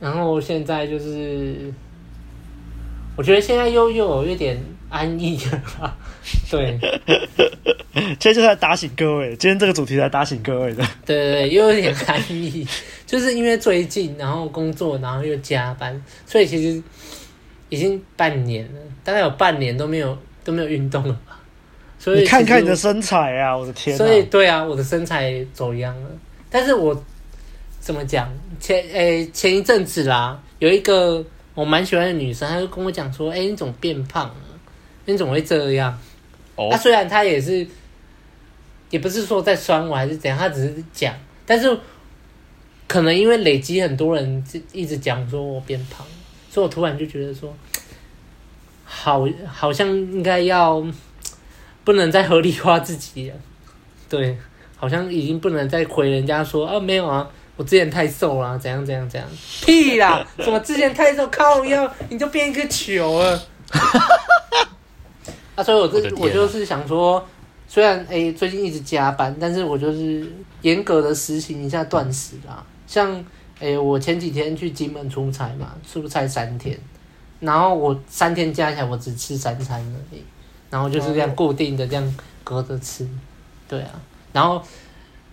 [0.00, 1.72] 然后现在就是，
[3.16, 4.56] 我觉得现在又又有一点
[4.88, 5.38] 安逸
[5.80, 5.96] 啊，
[6.50, 6.78] 对。
[7.94, 10.84] 现在就是在打醒各位，今天这个主题在打醒各位的。
[11.06, 12.66] 对对对，又有点安逸，
[13.06, 16.82] 就是因为最近然后工作，然后又加班，所以其实
[17.68, 20.16] 已经半年了，大概有半年都没有。
[20.44, 21.40] 都没有运动了吧？
[21.98, 23.96] 所以你看看你的身材啊，我的天！
[23.96, 26.10] 所以对啊，我的身材走样了。
[26.50, 26.94] 但是我
[27.80, 28.30] 怎么讲？
[28.60, 34.34] 前诶、欸、前一阵子啦，有一个我蛮喜欢的女生，她就跟我讲说：“哎、欸，你怎么变胖了？
[35.06, 35.98] 你怎么会这样？”
[36.56, 37.66] 哦，她虽然他也是，
[38.90, 41.14] 也不是说在酸我还是怎样，他只是讲。
[41.46, 41.78] 但是
[42.86, 46.06] 可能因为累积很多人一直讲说我变胖，
[46.50, 47.54] 所以我突然就觉得说。
[48.86, 50.82] 好，好像应该要
[51.82, 53.36] 不能再合理化自己了，
[54.08, 54.38] 对，
[54.76, 59.28] 好像已经不能再回人家说啊，没有啊，我之前太瘦了，怎样怎样怎样，
[59.64, 63.42] 屁啦， 什么之前太瘦，靠腰，你就变一个球了，
[65.54, 67.24] 啊，所以我这我，我就是想说，
[67.68, 70.30] 虽然诶、欸、最近一直加班，但是我就是
[70.62, 73.12] 严格的实行一下断食啦，像
[73.60, 76.78] 诶、欸、我前几天去金门出差嘛，出差三天。
[77.40, 80.22] 然后我三天加起来，我只吃三餐而已，
[80.70, 83.06] 然后就是这样固定的这样隔着吃，
[83.68, 83.90] 对啊，
[84.32, 84.62] 然后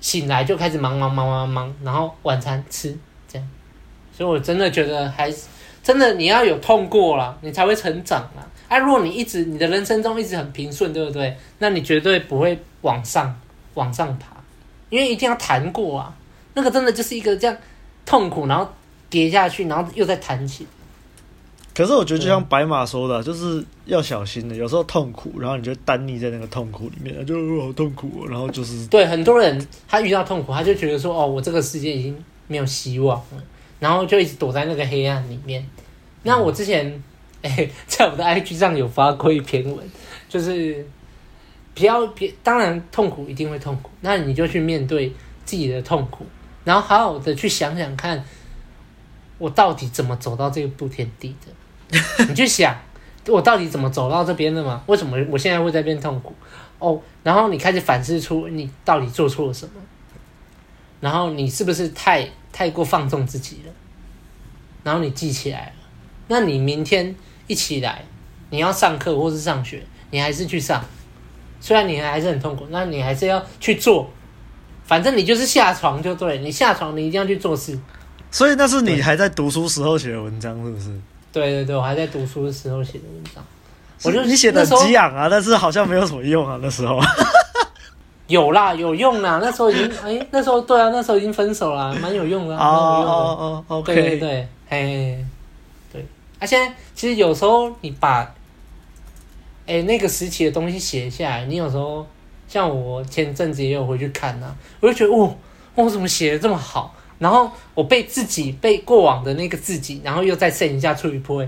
[0.01, 2.97] 醒来就开始忙忙忙忙忙，然后晚餐吃
[3.29, 3.47] 这样，
[4.11, 5.45] 所以我真的觉得还是
[5.81, 8.29] 真的你要有痛过啦，你才会成长
[8.71, 8.77] 啊！
[8.77, 11.35] 啊，如果你一直你的人生中一直很平顺，对不对？
[11.59, 13.37] 那你绝对不会往上
[13.73, 14.27] 往上爬，
[14.89, 16.15] 因为一定要弹过啊，
[16.53, 17.57] 那个真的就是一个这样
[18.05, 18.65] 痛苦，然后
[19.09, 20.65] 跌下去，然后又再弹起。
[21.73, 24.55] 可是我觉得就像白马说的，就是要小心的。
[24.55, 28.27] 有时候痛苦，然后你就单溺在那个痛苦里面，就好痛苦喔。
[28.27, 33.43] 然后就是对很多人，他遇到痛苦，他就觉得说：“哦，我这个世界已经没有希望了。”
[33.79, 35.65] 然后就一直躲在那个黑暗里面。
[36.23, 37.01] 那我之前
[37.41, 39.77] 哎，在我的 IG 上有发过一篇文，
[40.29, 40.85] 就是
[41.73, 45.09] 不要别，当然痛苦一定会痛苦，那你就去面对
[45.45, 46.25] 自己的痛苦，
[46.63, 48.23] 然后好好的去想想看，
[49.37, 51.51] 我到底怎么走到这个步田地的。
[52.29, 52.73] 你去想，
[53.27, 54.81] 我到底怎么走到这边的嘛？
[54.87, 56.33] 为什么我现在会在变痛苦？
[56.79, 59.73] 哦，然后你开始反思出你到底做错了什么，
[60.99, 63.73] 然后你是不是太太过放纵自己了？
[64.83, 65.73] 然后你记起来了，
[66.27, 67.15] 那你明天
[67.51, 68.05] 一起来，
[68.49, 70.81] 你要上课或是上学，你还是去上，
[71.59, 74.09] 虽然你还是很痛苦，那你还是要去做，
[74.85, 77.77] 反正你就是下床就对，你下床你一定要去做事。
[78.31, 80.89] 所以那是你还在读书时候写的文章，是不是？
[81.33, 83.43] 对对对，我还在读书的时候写的文章，
[84.03, 86.57] 我就你写的很激昂啊，但是好像没有什么用啊。
[86.61, 86.97] 那时候
[88.27, 89.39] 有啦，有用啦。
[89.43, 93.11] 那时候已经 哎，那时候对啊，那时候已经分手了，蛮有用的，蛮有用的。
[93.11, 95.25] 哦哦对对对，嘿，对。
[96.41, 98.33] 啊，现在其实有时候你把
[99.67, 102.05] 哎那个时期的东西写下来，你有时候
[102.47, 105.37] 像我前阵子也有回去看呐，我就觉得哦，
[105.75, 106.95] 我怎么写的这么好？
[107.19, 111.47] 然后我被自己被过往的那个自己，然后又再剩一下出一波，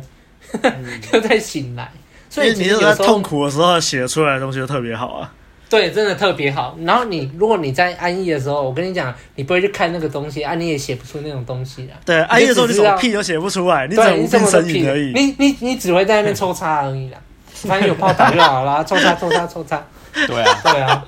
[1.11, 1.91] 又再醒来。
[2.29, 5.33] 所以其实有时候痛苦的时候写出来的东西就特别好啊。
[5.69, 6.77] 对，真的特别好。
[6.83, 11.99] 然后你如果你在安逸的时候，我跟你讲，你不会去看那个东西啊，你也写不出那种东西来。
[12.05, 15.11] 对，安逸的时候你什么屁都写不出来，你只无病呻吟而已。
[15.13, 17.17] 你你你只会在那边抽插而已啦，
[17.53, 19.83] 反正有炮打就好啦，抽插抽插抽插。
[20.27, 21.05] 对啊，对啊。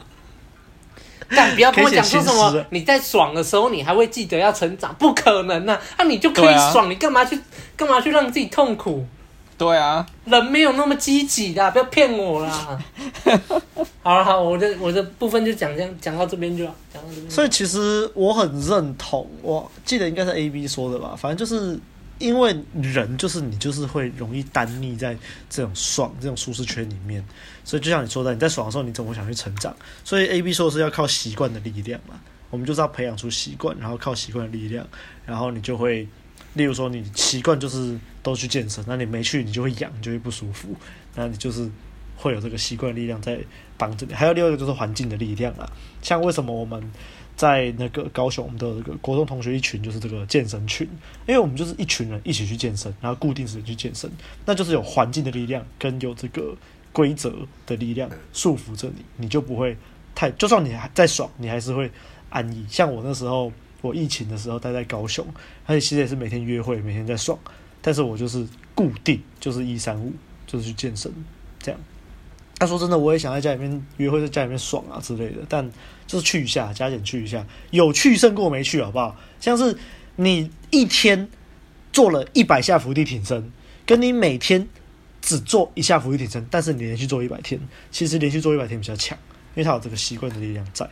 [1.28, 5.80] 但不要跟我讲说什么，你在爽的时候你还会记得要成长，不可能啊！
[5.98, 7.40] 那、啊、你就可以爽，啊、你干嘛去
[7.76, 9.04] 干嘛去让自己痛苦？
[9.58, 12.78] 对啊，人没有那么积极的，不要骗我啦！
[14.04, 17.30] 好了好，我的我的部分就讲这样，讲到这边就好，讲到这边。
[17.30, 21.80] 所以其实我很认同，我记得应该是 A B 说的吧，反正就是。
[22.18, 25.18] 因为人就是你，就是会容易单溺在
[25.50, 27.22] 这种爽、这种舒适圈里面，
[27.66, 29.76] 所以就像你说的，你在爽的时候，你总会想去成长。
[30.06, 32.18] 所以 A B 说的是要靠习惯的力量嘛，
[32.50, 34.88] 我们就是要培养出习惯，然后靠习惯的力量，
[35.26, 36.08] 然后你就会，
[36.56, 40.76] 例如说你习惯就是都去健身，那你没去，你就会痒，你就会不舒服，
[41.14, 41.70] 那你就是
[42.18, 43.38] 会有这个习惯力量在
[43.78, 44.14] 帮着你。
[44.14, 45.70] 还有另外一个就是环境的力量啊，
[46.02, 46.82] 像为什么我们
[47.36, 50.88] 在那个高雄，我们的这个国中同学一群就是这个健身群，
[51.28, 54.10] 因为我们就是一群人一起去健身，然后固定时间去健身，
[54.46, 56.56] 那就是有环境的力量跟有这个
[56.94, 57.34] 规则
[57.66, 59.76] 的力量束缚着你，你就不会
[60.16, 61.92] 太，就算你还在爽，你还是会
[62.30, 62.66] 安逸。
[62.70, 63.52] 像我那时候，
[63.86, 65.26] 我疫情的时候待在高雄，
[65.66, 67.38] 而且其实也是每天约会，每天在爽，
[67.82, 70.12] 但是我就是固定就是一三五
[70.48, 71.12] 就是去健身
[71.60, 71.80] 这样。
[72.58, 75.42] 他说：“真的，我也想在家里面约会，在家里面爽啊之类的。
[75.50, 75.70] 但
[76.08, 79.14] 就是去一下，加减去一下，有去胜过没去，好不好？
[79.42, 79.78] 像是
[80.16, 81.28] 你一天
[81.92, 83.52] 做了一百下伏地挺身，
[83.86, 84.70] 跟你每天
[85.22, 87.60] 只做一下伏地挺身，但是你连续做一百天，
[87.92, 89.18] 其实连续做一百天比较强，
[89.54, 90.90] 因为他有这个习惯的力量在。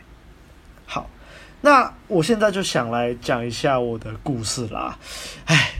[1.64, 4.98] 那我现在就想来讲一下我的故事啦。
[5.46, 5.70] 哎，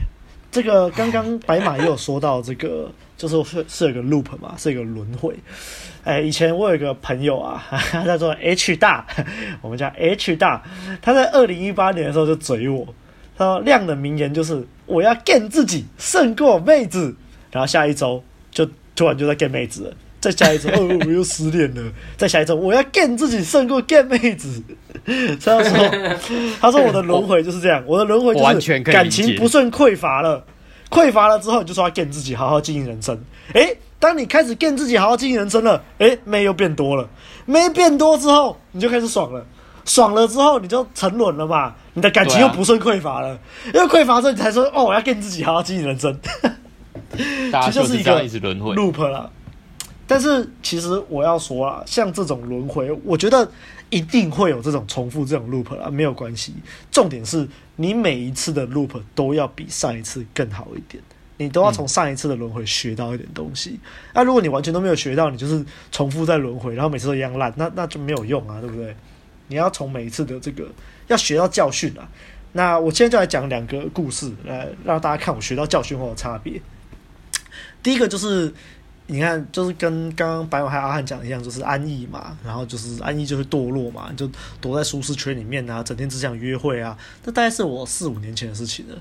[0.51, 2.91] 这个刚刚白马也有说到这个。
[3.15, 5.33] ”就是是是有个 loop 嘛，是一个轮回。
[6.03, 9.05] 哎，以前我有一个朋友啊， 他叫做 H 大，
[9.61, 10.61] 我们叫 H 大。
[11.03, 12.85] 他在二零一八年的时候就嘴我，
[13.37, 17.15] 他说亮的名言就是我要 get 自己胜过妹子。
[17.51, 19.93] 然后下一周就突然就在 get 妹子了，
[20.25, 24.59] 再下一周 哦我又失恋了，再下一周我要 get 自己胜过 get 妹子。
[25.39, 25.89] 所以说，
[26.59, 30.43] 他说我的轮回就是这样，我的轮回就是感情不顺匮乏了。
[30.89, 33.15] 匮乏了之后，你就说要 get 自己，好好经营人生。
[33.53, 37.07] 诶，当你开始 get 自己，好好经营人生了，诶，妹又变多了，
[37.45, 39.45] 妹变多之后，你就开始爽了，
[39.85, 43.37] 爽了之后你就沉沦了嘛，你的感情又不顺匮乏了，
[43.75, 46.17] 因为匮乏之后你才说哦，我要 get 自己，好好经营人生。
[47.15, 49.29] 其实就是一个 loop 了。
[50.07, 53.49] 但是其实我要说啊，像这种轮回，我觉得。
[53.91, 56.51] 一定会有这种重复这种 loop 啦，没有关系。
[56.91, 61.01] 重点是你每一次的 loop 都要比上一次更好一点，
[61.37, 63.79] 你都要从上一次的轮回学到一点东西。
[64.11, 68.93] 那、如果你完全都没有学到，你就是重复在轮回，然后每次都一样烂，那那就没有用啊，对不对？
[69.49, 70.67] 你要从每一次的这个
[71.05, 72.09] 要学到教训啊。
[72.53, 76.59] 那我现在就来讲两个故事，来让大家看我学到教训后的差别。
[77.83, 78.51] 第一个就是。
[79.07, 84.27] 你看，就是跟刚刚白马还有阿汉讲的一样，就是安逸嘛，然后就是安逸就是堕落嘛，就
[84.59, 86.97] 躲在舒适圈里面啊，整天只想约会啊。
[87.23, 88.97] 这大概是我四五年前的事情了，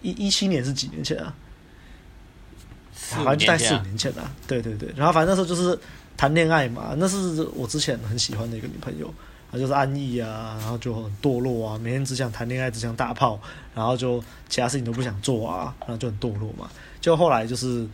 [0.00, 1.34] 一一七年是几年前啊？
[3.10, 4.32] 好像就在四五年前啊。
[4.46, 5.78] 对对对，然后反正那时候就是
[6.16, 9.12] 谈恋爱嘛，那是我之前很喜欢的一个女朋友，
[9.52, 13.38] 她就是安逸啊，然后就很堕落啊，每天只想谈恋爱，只想打炮，
[13.74, 14.18] 然后就
[14.48, 16.70] 其他事情都不想做啊，然后就很堕落嘛。
[17.02, 17.86] 就后来就是。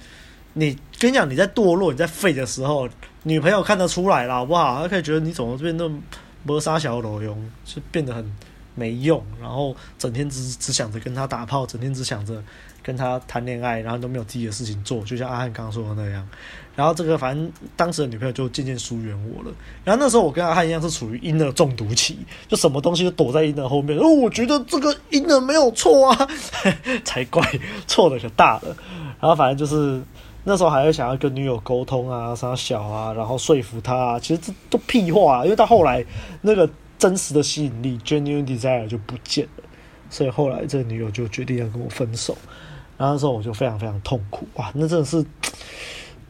[0.54, 2.88] 你跟你讲，你在堕落、你在废的时候，
[3.22, 4.82] 女朋友看得出来了，好不好？
[4.82, 5.98] 她可以觉得你怎么变那么
[6.44, 8.32] 磨砂小裸用，就变得很
[8.74, 12.42] 没用，然后整天只只想着跟他打炮，整天只想着
[12.82, 16.28] 跟他谈恋爱，然后都没有自己的事情做，就像阿汉刚刚说的那样。
[16.74, 19.50] 然后这个反正当时的女朋友就渐渐疏远我了。
[19.84, 23.98] 然后那时候我跟阿汉一样是处于婴儿中毒期，就什么东西都躲在婴儿后面。
[23.98, 26.28] 哦，我觉得这个婴儿没有错啊，
[27.04, 27.42] 才怪，
[27.86, 28.76] 错的可大了。
[29.20, 30.02] 然后反正就是。
[30.44, 36.04] 那时候还会想要跟女友沟通啊，啥小啊，然后说服她啊，其实这都屁话啊，因为到后来
[36.40, 36.68] 那个
[36.98, 39.64] 真实的吸引力 （genuine desire） 就不见了，
[40.10, 42.36] 所以后来这个女友就决定要跟我分手，
[42.98, 45.24] 然后那时候我就非常非常痛苦哇，那真的是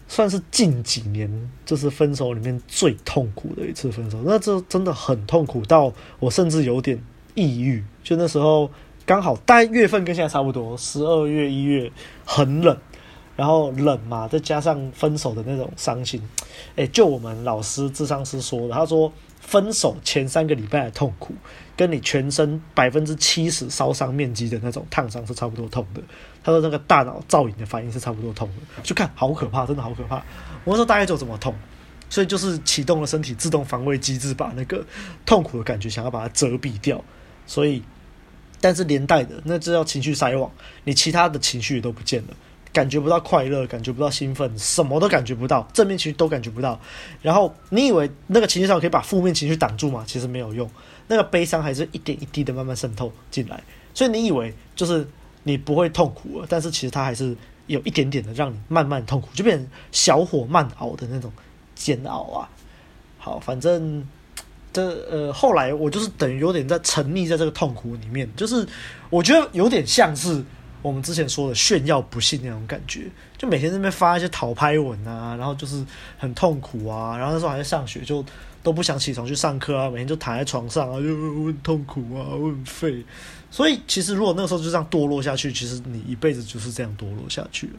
[0.08, 7.02] 算是近几年就是分手里面最痛苦的一次分手，那这真的很痛苦到我甚至有点
[7.34, 8.70] 抑郁，就那时候
[9.06, 11.90] 刚好大概月份跟现在差不多，十二月一月
[12.26, 12.76] 很冷。
[13.36, 16.20] 然后冷嘛，再加上分手的那种伤心，
[16.76, 21.34] 诶，就我们老师智商师说的，他说分手前三个礼拜的痛苦，
[21.76, 26.02] 跟你全身百分之七十烧伤面积的那种烫伤是差不多痛的。
[26.44, 30.22] 他说那个大脑造影的反应是差不多痛的，就看好可怕，真的好可怕。
[30.64, 31.54] 我说大概就这么痛，
[32.10, 34.84] 所以就是启动了身体自动防卫机制，把那个
[35.24, 37.02] 痛苦的感觉想要把它遮蔽掉。
[37.46, 37.82] 所以，
[38.60, 40.50] 但是连带的那就叫情绪筛网，
[40.84, 42.34] 你其他的情绪也都不见了。
[42.72, 46.80] 感觉不到快乐，感觉不到兴奋，什么都感觉不到，正面情绪都感觉不到。
[47.20, 50.02] 然后你以为那个情绪上可以把负面情绪挡住吗？
[50.06, 50.68] 其实没有用，
[51.06, 53.62] 那个悲伤还是一点一滴的慢慢渗透进来。
[53.92, 55.06] 所以你以为就是
[55.42, 61.30] 你不会痛苦了，但是其实它还是有一点点的让你慢慢痛苦，就变成小火慢熬的那种
[61.74, 62.48] 煎熬啊。
[63.18, 64.02] 好，反正
[64.72, 68.66] 这呃后来我就是等于有点在沉溺在这个痛苦里面，就是
[69.10, 70.42] 我觉得有点像是。
[70.82, 73.08] 我们之前说的炫耀不幸那种感觉，
[73.38, 75.84] 就每天在那边发一些讨拍文啊，然后就是
[76.18, 78.24] 很痛苦啊，然后那时候还在上学，就
[78.62, 83.04] 都不想起床去上课啊，每天就躺在床上啊，就很痛苦啊，我很废。
[83.50, 87.74] 所以其实如果那个时候就这样堕落下去，其实你一辈子就是这样堕落下去了。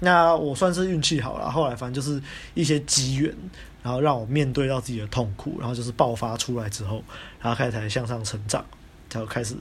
[0.00, 2.22] 那我算是运气好了，后来反正就是
[2.54, 3.34] 一些机缘，
[3.82, 7.02] 然后让我面对到自己的痛苦，然后就是爆发出来之后，
[7.40, 8.64] 然后开始才向上成长，
[9.10, 9.56] 才开始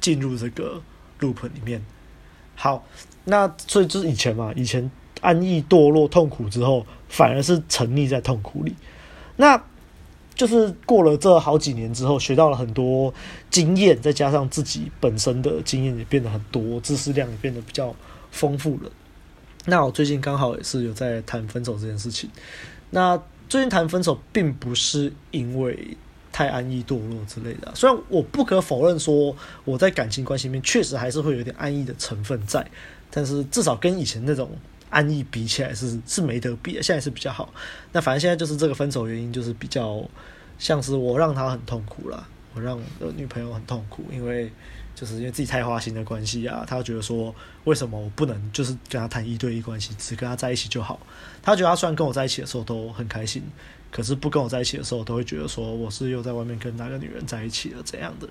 [0.00, 0.80] 进入这个
[1.20, 1.84] loop 里面。
[2.62, 2.86] 好，
[3.24, 4.88] 那所以就是以前嘛，以前
[5.20, 8.72] 安逸堕落痛苦之后，反而是沉溺在痛苦里。
[9.34, 9.60] 那
[10.36, 13.12] 就是过了这好几年之后，学到了很多
[13.50, 17.92] 经验，再加上自己本身的经验也变得很多，知识量也变得比较
[18.30, 18.88] 丰富了。
[19.64, 22.30] 那我最近刚好也是有在谈分手这件事情。
[22.90, 25.96] 那最近谈分手，并不是因为。
[26.32, 32.66] 太安逸堕落之类的，虽然我不可否认说我在感情关系里面确实还是会有点安逸的成分在，
[33.10, 34.50] 但是至少跟以前那种
[34.88, 37.52] 安逸比起来是是没得比，现在是比较好。
[37.92, 40.02] 那反正现在就是这个分手原因就是比较
[40.58, 44.50] 像是我让他很痛苦了，我让我的女朋友很痛苦，因为
[44.94, 47.34] 就是因为自己太花心的关系啊，他觉得说
[47.64, 50.98] 为什么我不能就是跟他谈一对一关系，只跟他在一起就好？
[51.42, 53.42] 他觉得他虽然跟我在一起的时候都很开心。
[53.90, 58.26] 可是不跟我在一起的时候，都会觉得说我是又在外面跟哪个女人在一起了这样的。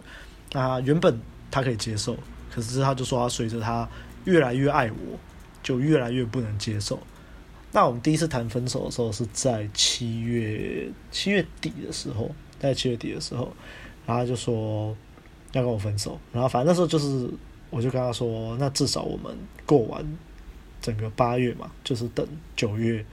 [0.54, 2.18] 那原本他可以接受，
[2.52, 3.88] 可是他就说他随着他
[4.26, 5.20] 越来越爱我，
[5.62, 7.00] 就越来越不能接受。
[7.72, 13.54] 那我们第一次谈分手的时候是在七月七月底的时候，在七月底的时候，
[14.14, 14.96] 他就说
[15.54, 16.20] 要跟我分手。
[16.32, 17.30] 然后反正那时候就是，
[17.70, 19.36] 我就跟他说，那至少我们
[19.66, 20.06] 过完
[20.82, 23.06] 整个八月嘛，就是等九月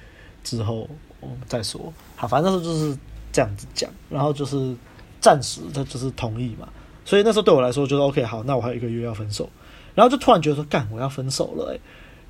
[0.44, 0.88] 之后。
[1.20, 2.96] 我们再说，好，反正那时候就是
[3.32, 4.72] 这样子讲，然后就是
[5.20, 6.68] 暂时他就是同意嘛，
[7.05, 9.51] 所以那时候对我来说就是 OK，好，那我还有一个月要分手，
[9.96, 11.80] 然后就突然觉得说，干，我要分手了，欸，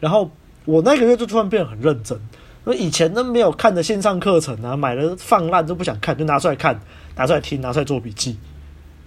[0.01, 0.31] 然后
[0.65, 2.17] 我那个月就突然变得很认真，
[2.65, 6.81] 因为以前都没有看的线上课程啊，买了放烂都不想看，就拿出来看，
[7.15, 8.39] 拿出来听，拿出来做笔记。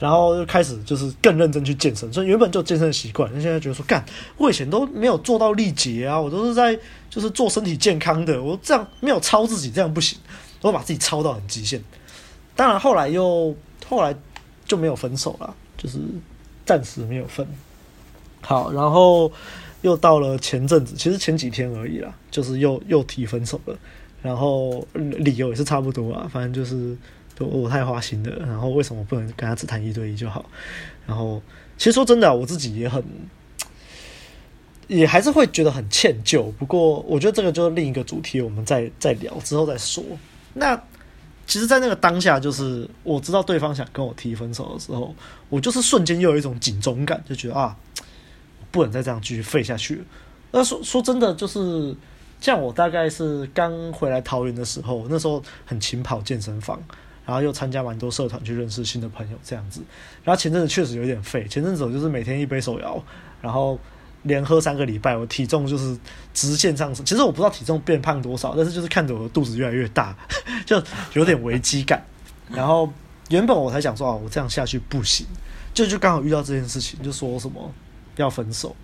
[0.01, 4.03] 然后就开始就是更认真去健身，所以原本就健身的习惯，那现在觉得说干，
[4.35, 6.75] 我以前都没有做到力竭啊，我都是在
[7.07, 10.17] 就是做身体健康的，我这样没有超自己，这样不行，
[10.63, 11.79] 我把自己超到很极限。
[12.55, 14.15] 当然后来又后来
[14.65, 15.99] 就没有分手了，就是
[16.65, 17.47] 暂时没有分。
[18.41, 19.31] 好，然后
[19.83, 23.77] 又到了前阵子，其实前几天而已啦，就是又又提分手了，
[24.23, 26.97] 然后理由也是差不多啊，反正就是。
[27.45, 30.45] 我太花心了，然后为什么不能跟他只谈一对一就好？
[31.05, 31.41] 然后
[31.77, 33.03] 其实说真的，我自己也很，
[34.87, 36.51] 也还是会觉得很歉疚。
[36.53, 40.03] 不过我觉得这个就是另一个主题，我们再再聊之后再说。
[40.53, 40.75] 那
[41.47, 45.13] 其实，在那个当下，就是我知道对方想跟我提分手的时候，
[45.49, 47.75] 我就是瞬间又有一种警钟感，就觉得啊，
[48.69, 50.01] 不能再这样继续废下去了。
[50.51, 51.93] 那说说真的，就是
[52.39, 56.81] 像我大概是刚回来桃园的时候，那时候很勤跑健身房。
[57.31, 59.81] 然后又参加蛮多社团去认识新的朋友，这样子。
[60.21, 63.01] 然后前阵子确实有点废，前阵子我就是每天一杯手摇，
[63.41, 63.79] 然后
[64.23, 65.97] 连喝三个礼拜，我体重就是
[66.33, 67.05] 直线上升。
[67.05, 70.13] 其实我不知道体重变胖多少，但是就是看着我的肚子越来越大，
[70.67, 72.05] 就有点危机感。
[72.49, 72.91] 然后
[73.29, 75.25] 原本我才想说啊，我这样下去不行，
[75.73, 77.71] 就就刚好遇到这件事情，就说什么
[78.17, 78.75] 要分手。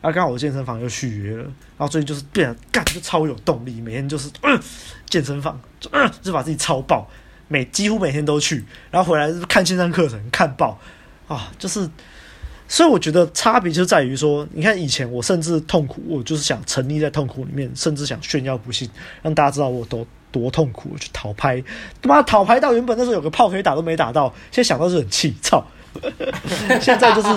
[0.00, 4.60] 然后刚好我健身房又续约了，然后最近就是变得干就超有动力，每天就是嗯
[5.06, 7.10] 健身房就嗯就把自己超爆。
[7.48, 10.78] 每几乎每天都去，然后回来看线上课程、看报
[11.28, 11.88] 啊，就是，
[12.66, 18.90] 所以我觉得差别就在于说，你看以前我甚至痛苦，我就是想沉溺在痛苦里面，甚至想炫耀不幸，
[19.22, 21.62] 让大家知道我多多痛苦，我去讨拍，
[22.02, 25.64] 他妈讨拍到原本那时候有个炮可以打都没打到，现在想到是很气，操！
[26.80, 27.28] 现在就是。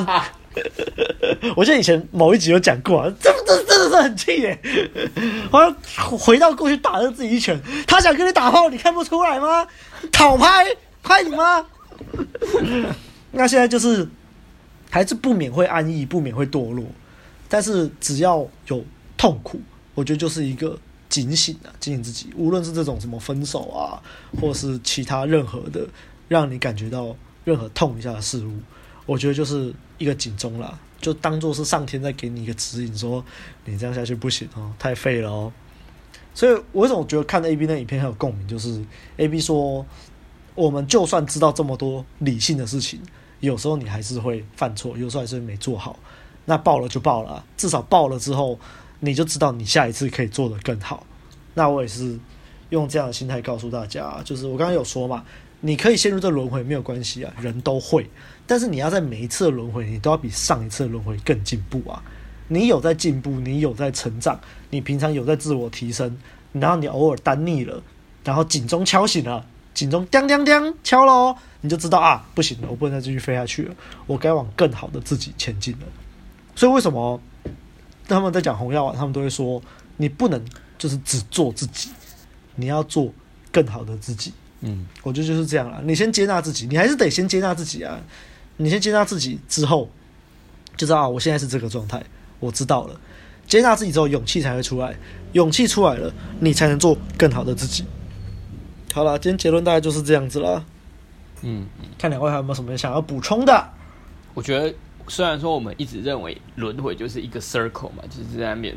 [1.56, 4.60] 我记得以前某一集有讲过，这这真的是很气耶！
[5.52, 5.74] 我要
[6.18, 7.58] 回到过去打了自己一拳。
[7.88, 9.66] 他想跟你打炮，你看不出来吗？
[10.12, 10.66] 讨拍
[11.04, 11.66] 拍你吗？
[13.32, 14.08] 那现在就是
[14.90, 16.86] 还是不免会安逸，不免会堕落。
[17.48, 18.84] 但是只要有
[19.18, 19.60] 痛苦，
[19.96, 20.78] 我觉得就是一个
[21.10, 22.30] 警醒啊，警醒自己。
[22.36, 24.02] 无论是这种什么分手啊，
[24.40, 25.88] 或是其他任何的
[26.28, 28.60] 让你感觉到任何痛一下的事物，
[29.06, 29.74] 我觉得就是。
[30.00, 33.22] 一个警钟啦，就当做是上天在给你一个指引，说
[33.66, 35.52] 你这样下去不行哦，太废了哦。
[36.40, 38.48] 所以，我为什么觉得看 A B 那影片很有共鸣？
[38.48, 38.82] 就是
[39.18, 39.86] A B 说，
[40.56, 43.02] 我们就算知道这么多理性的事情，
[43.42, 46.00] 有时候你还是会犯错，有时候还是没做好。
[46.46, 48.58] 那爆了就爆了，至少爆了之后，
[49.02, 51.06] 你就知道你下一次可以做得更好。
[51.56, 52.18] 那我也是
[52.70, 55.26] 用这样的心态告诉大家，就是我刚刚有说嘛，
[55.60, 58.10] 你可以陷入这轮回没有关系啊，人都会。
[58.48, 62.02] 但是你要在每一次轮回，你都要比上一次的轮回更进步啊！
[62.48, 64.40] 你有在进步，你有在成长，
[64.70, 66.18] 你平常有在自我提升，
[66.54, 67.82] 然后你偶尔单逆了，
[68.24, 73.76] 然后警钟敲醒了，警钟叮叮叮敲了，你就知道啊，不行了，我不能再继续飞下去了，
[74.08, 75.88] 我该往更好的自己前进了。
[76.56, 77.20] 所以为什么
[78.08, 79.62] 他们在讲红药丸，他们都会说
[79.98, 80.44] 你不能
[80.78, 81.90] 就是只做自己，
[82.56, 83.14] 你要做
[83.52, 84.34] 更好的自己。
[84.62, 85.82] 嗯，我觉得就是这样了。
[85.84, 87.98] 你先接纳自己，你还是得先接纳自己啊。
[88.58, 89.90] 你先接纳自己之后，
[90.76, 92.04] 就知道啊，我现在是这个状态，
[92.42, 93.00] 我知道了。
[93.50, 94.96] 接纳自己之后，勇气才会出来，
[95.34, 97.84] 勇气出来了，你才能做更好的自己。
[98.94, 100.64] 好了，今天结论大概就是这样子了。
[101.42, 101.66] 嗯，
[101.98, 103.70] 看两位还有没有什么想要补充的？
[104.34, 104.74] 我觉得
[105.08, 108.76] 虽然说我们一直认为轮回就是一个 circle 嘛，就是在那边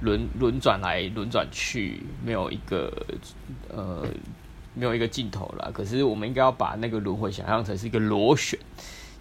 [0.00, 2.90] 轮轮转来轮转去，没有一个
[3.68, 4.06] 呃。
[4.74, 8.56] 没有一个尽头了，可是我们应该要把那个轮回想象成是一个螺旋，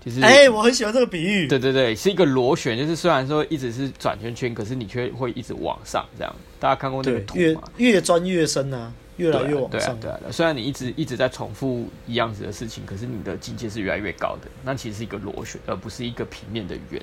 [0.03, 1.47] 就是哎、欸，我很喜欢这个比喻。
[1.47, 6.35] 对对对，是一个螺旋，就是虽然说一直是转圈圈，可是你却会一直往上，这样。
[6.59, 7.63] 大家看过那个图吗？
[7.77, 9.99] 越越钻越深啊，越来越往上。
[9.99, 10.31] 对啊，对啊。
[10.31, 14.49] 虽然你一直一直在重复一样子的事情，可是你的境界是越来越高的。
[14.63, 17.01] 那其实是一个螺旋，而不是一个平面的圆。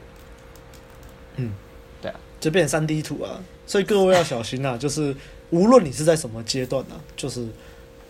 [1.37, 1.53] 嗯，
[2.01, 3.41] 对啊，就变成三 D 图啊。
[3.67, 5.15] 所以各位要小心啊，就是
[5.51, 7.47] 无论你是在什么阶段呢、啊，就是。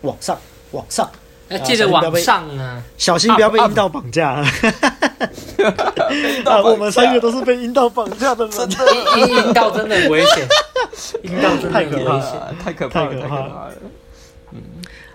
[0.01, 0.39] 往上，
[0.71, 1.09] 往上，
[1.49, 2.81] 要记得往上啊！
[2.97, 4.33] 小心不要被阴道绑架。
[6.45, 8.69] 啊，我们三个都是被阴道绑架的人，
[9.17, 10.47] 阴阴道真的很危险，
[11.23, 12.31] 阴道真的很危险，
[12.63, 13.71] 太可怕了，太可怕了。
[14.51, 14.61] 嗯，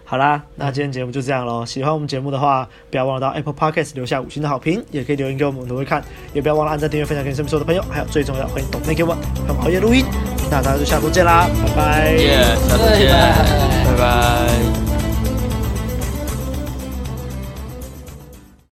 [0.04, 1.64] 好啦，那今天节目就这样喽。
[1.64, 6.02] 喜欢我们节目的话，不要忘了到 Apple Podcast 留下五星的好评，也可以留言给我们，我们都会看。
[6.32, 9.16] 也不要忘了按赞、订阅、分享给你身边所有的朋友，还有最重要，欢迎抖内给我，
[9.46, 10.04] 让我们熬夜录音。
[10.50, 13.10] 那大家就下周见啦，拜拜，耶，下周见，
[13.84, 14.89] 拜拜。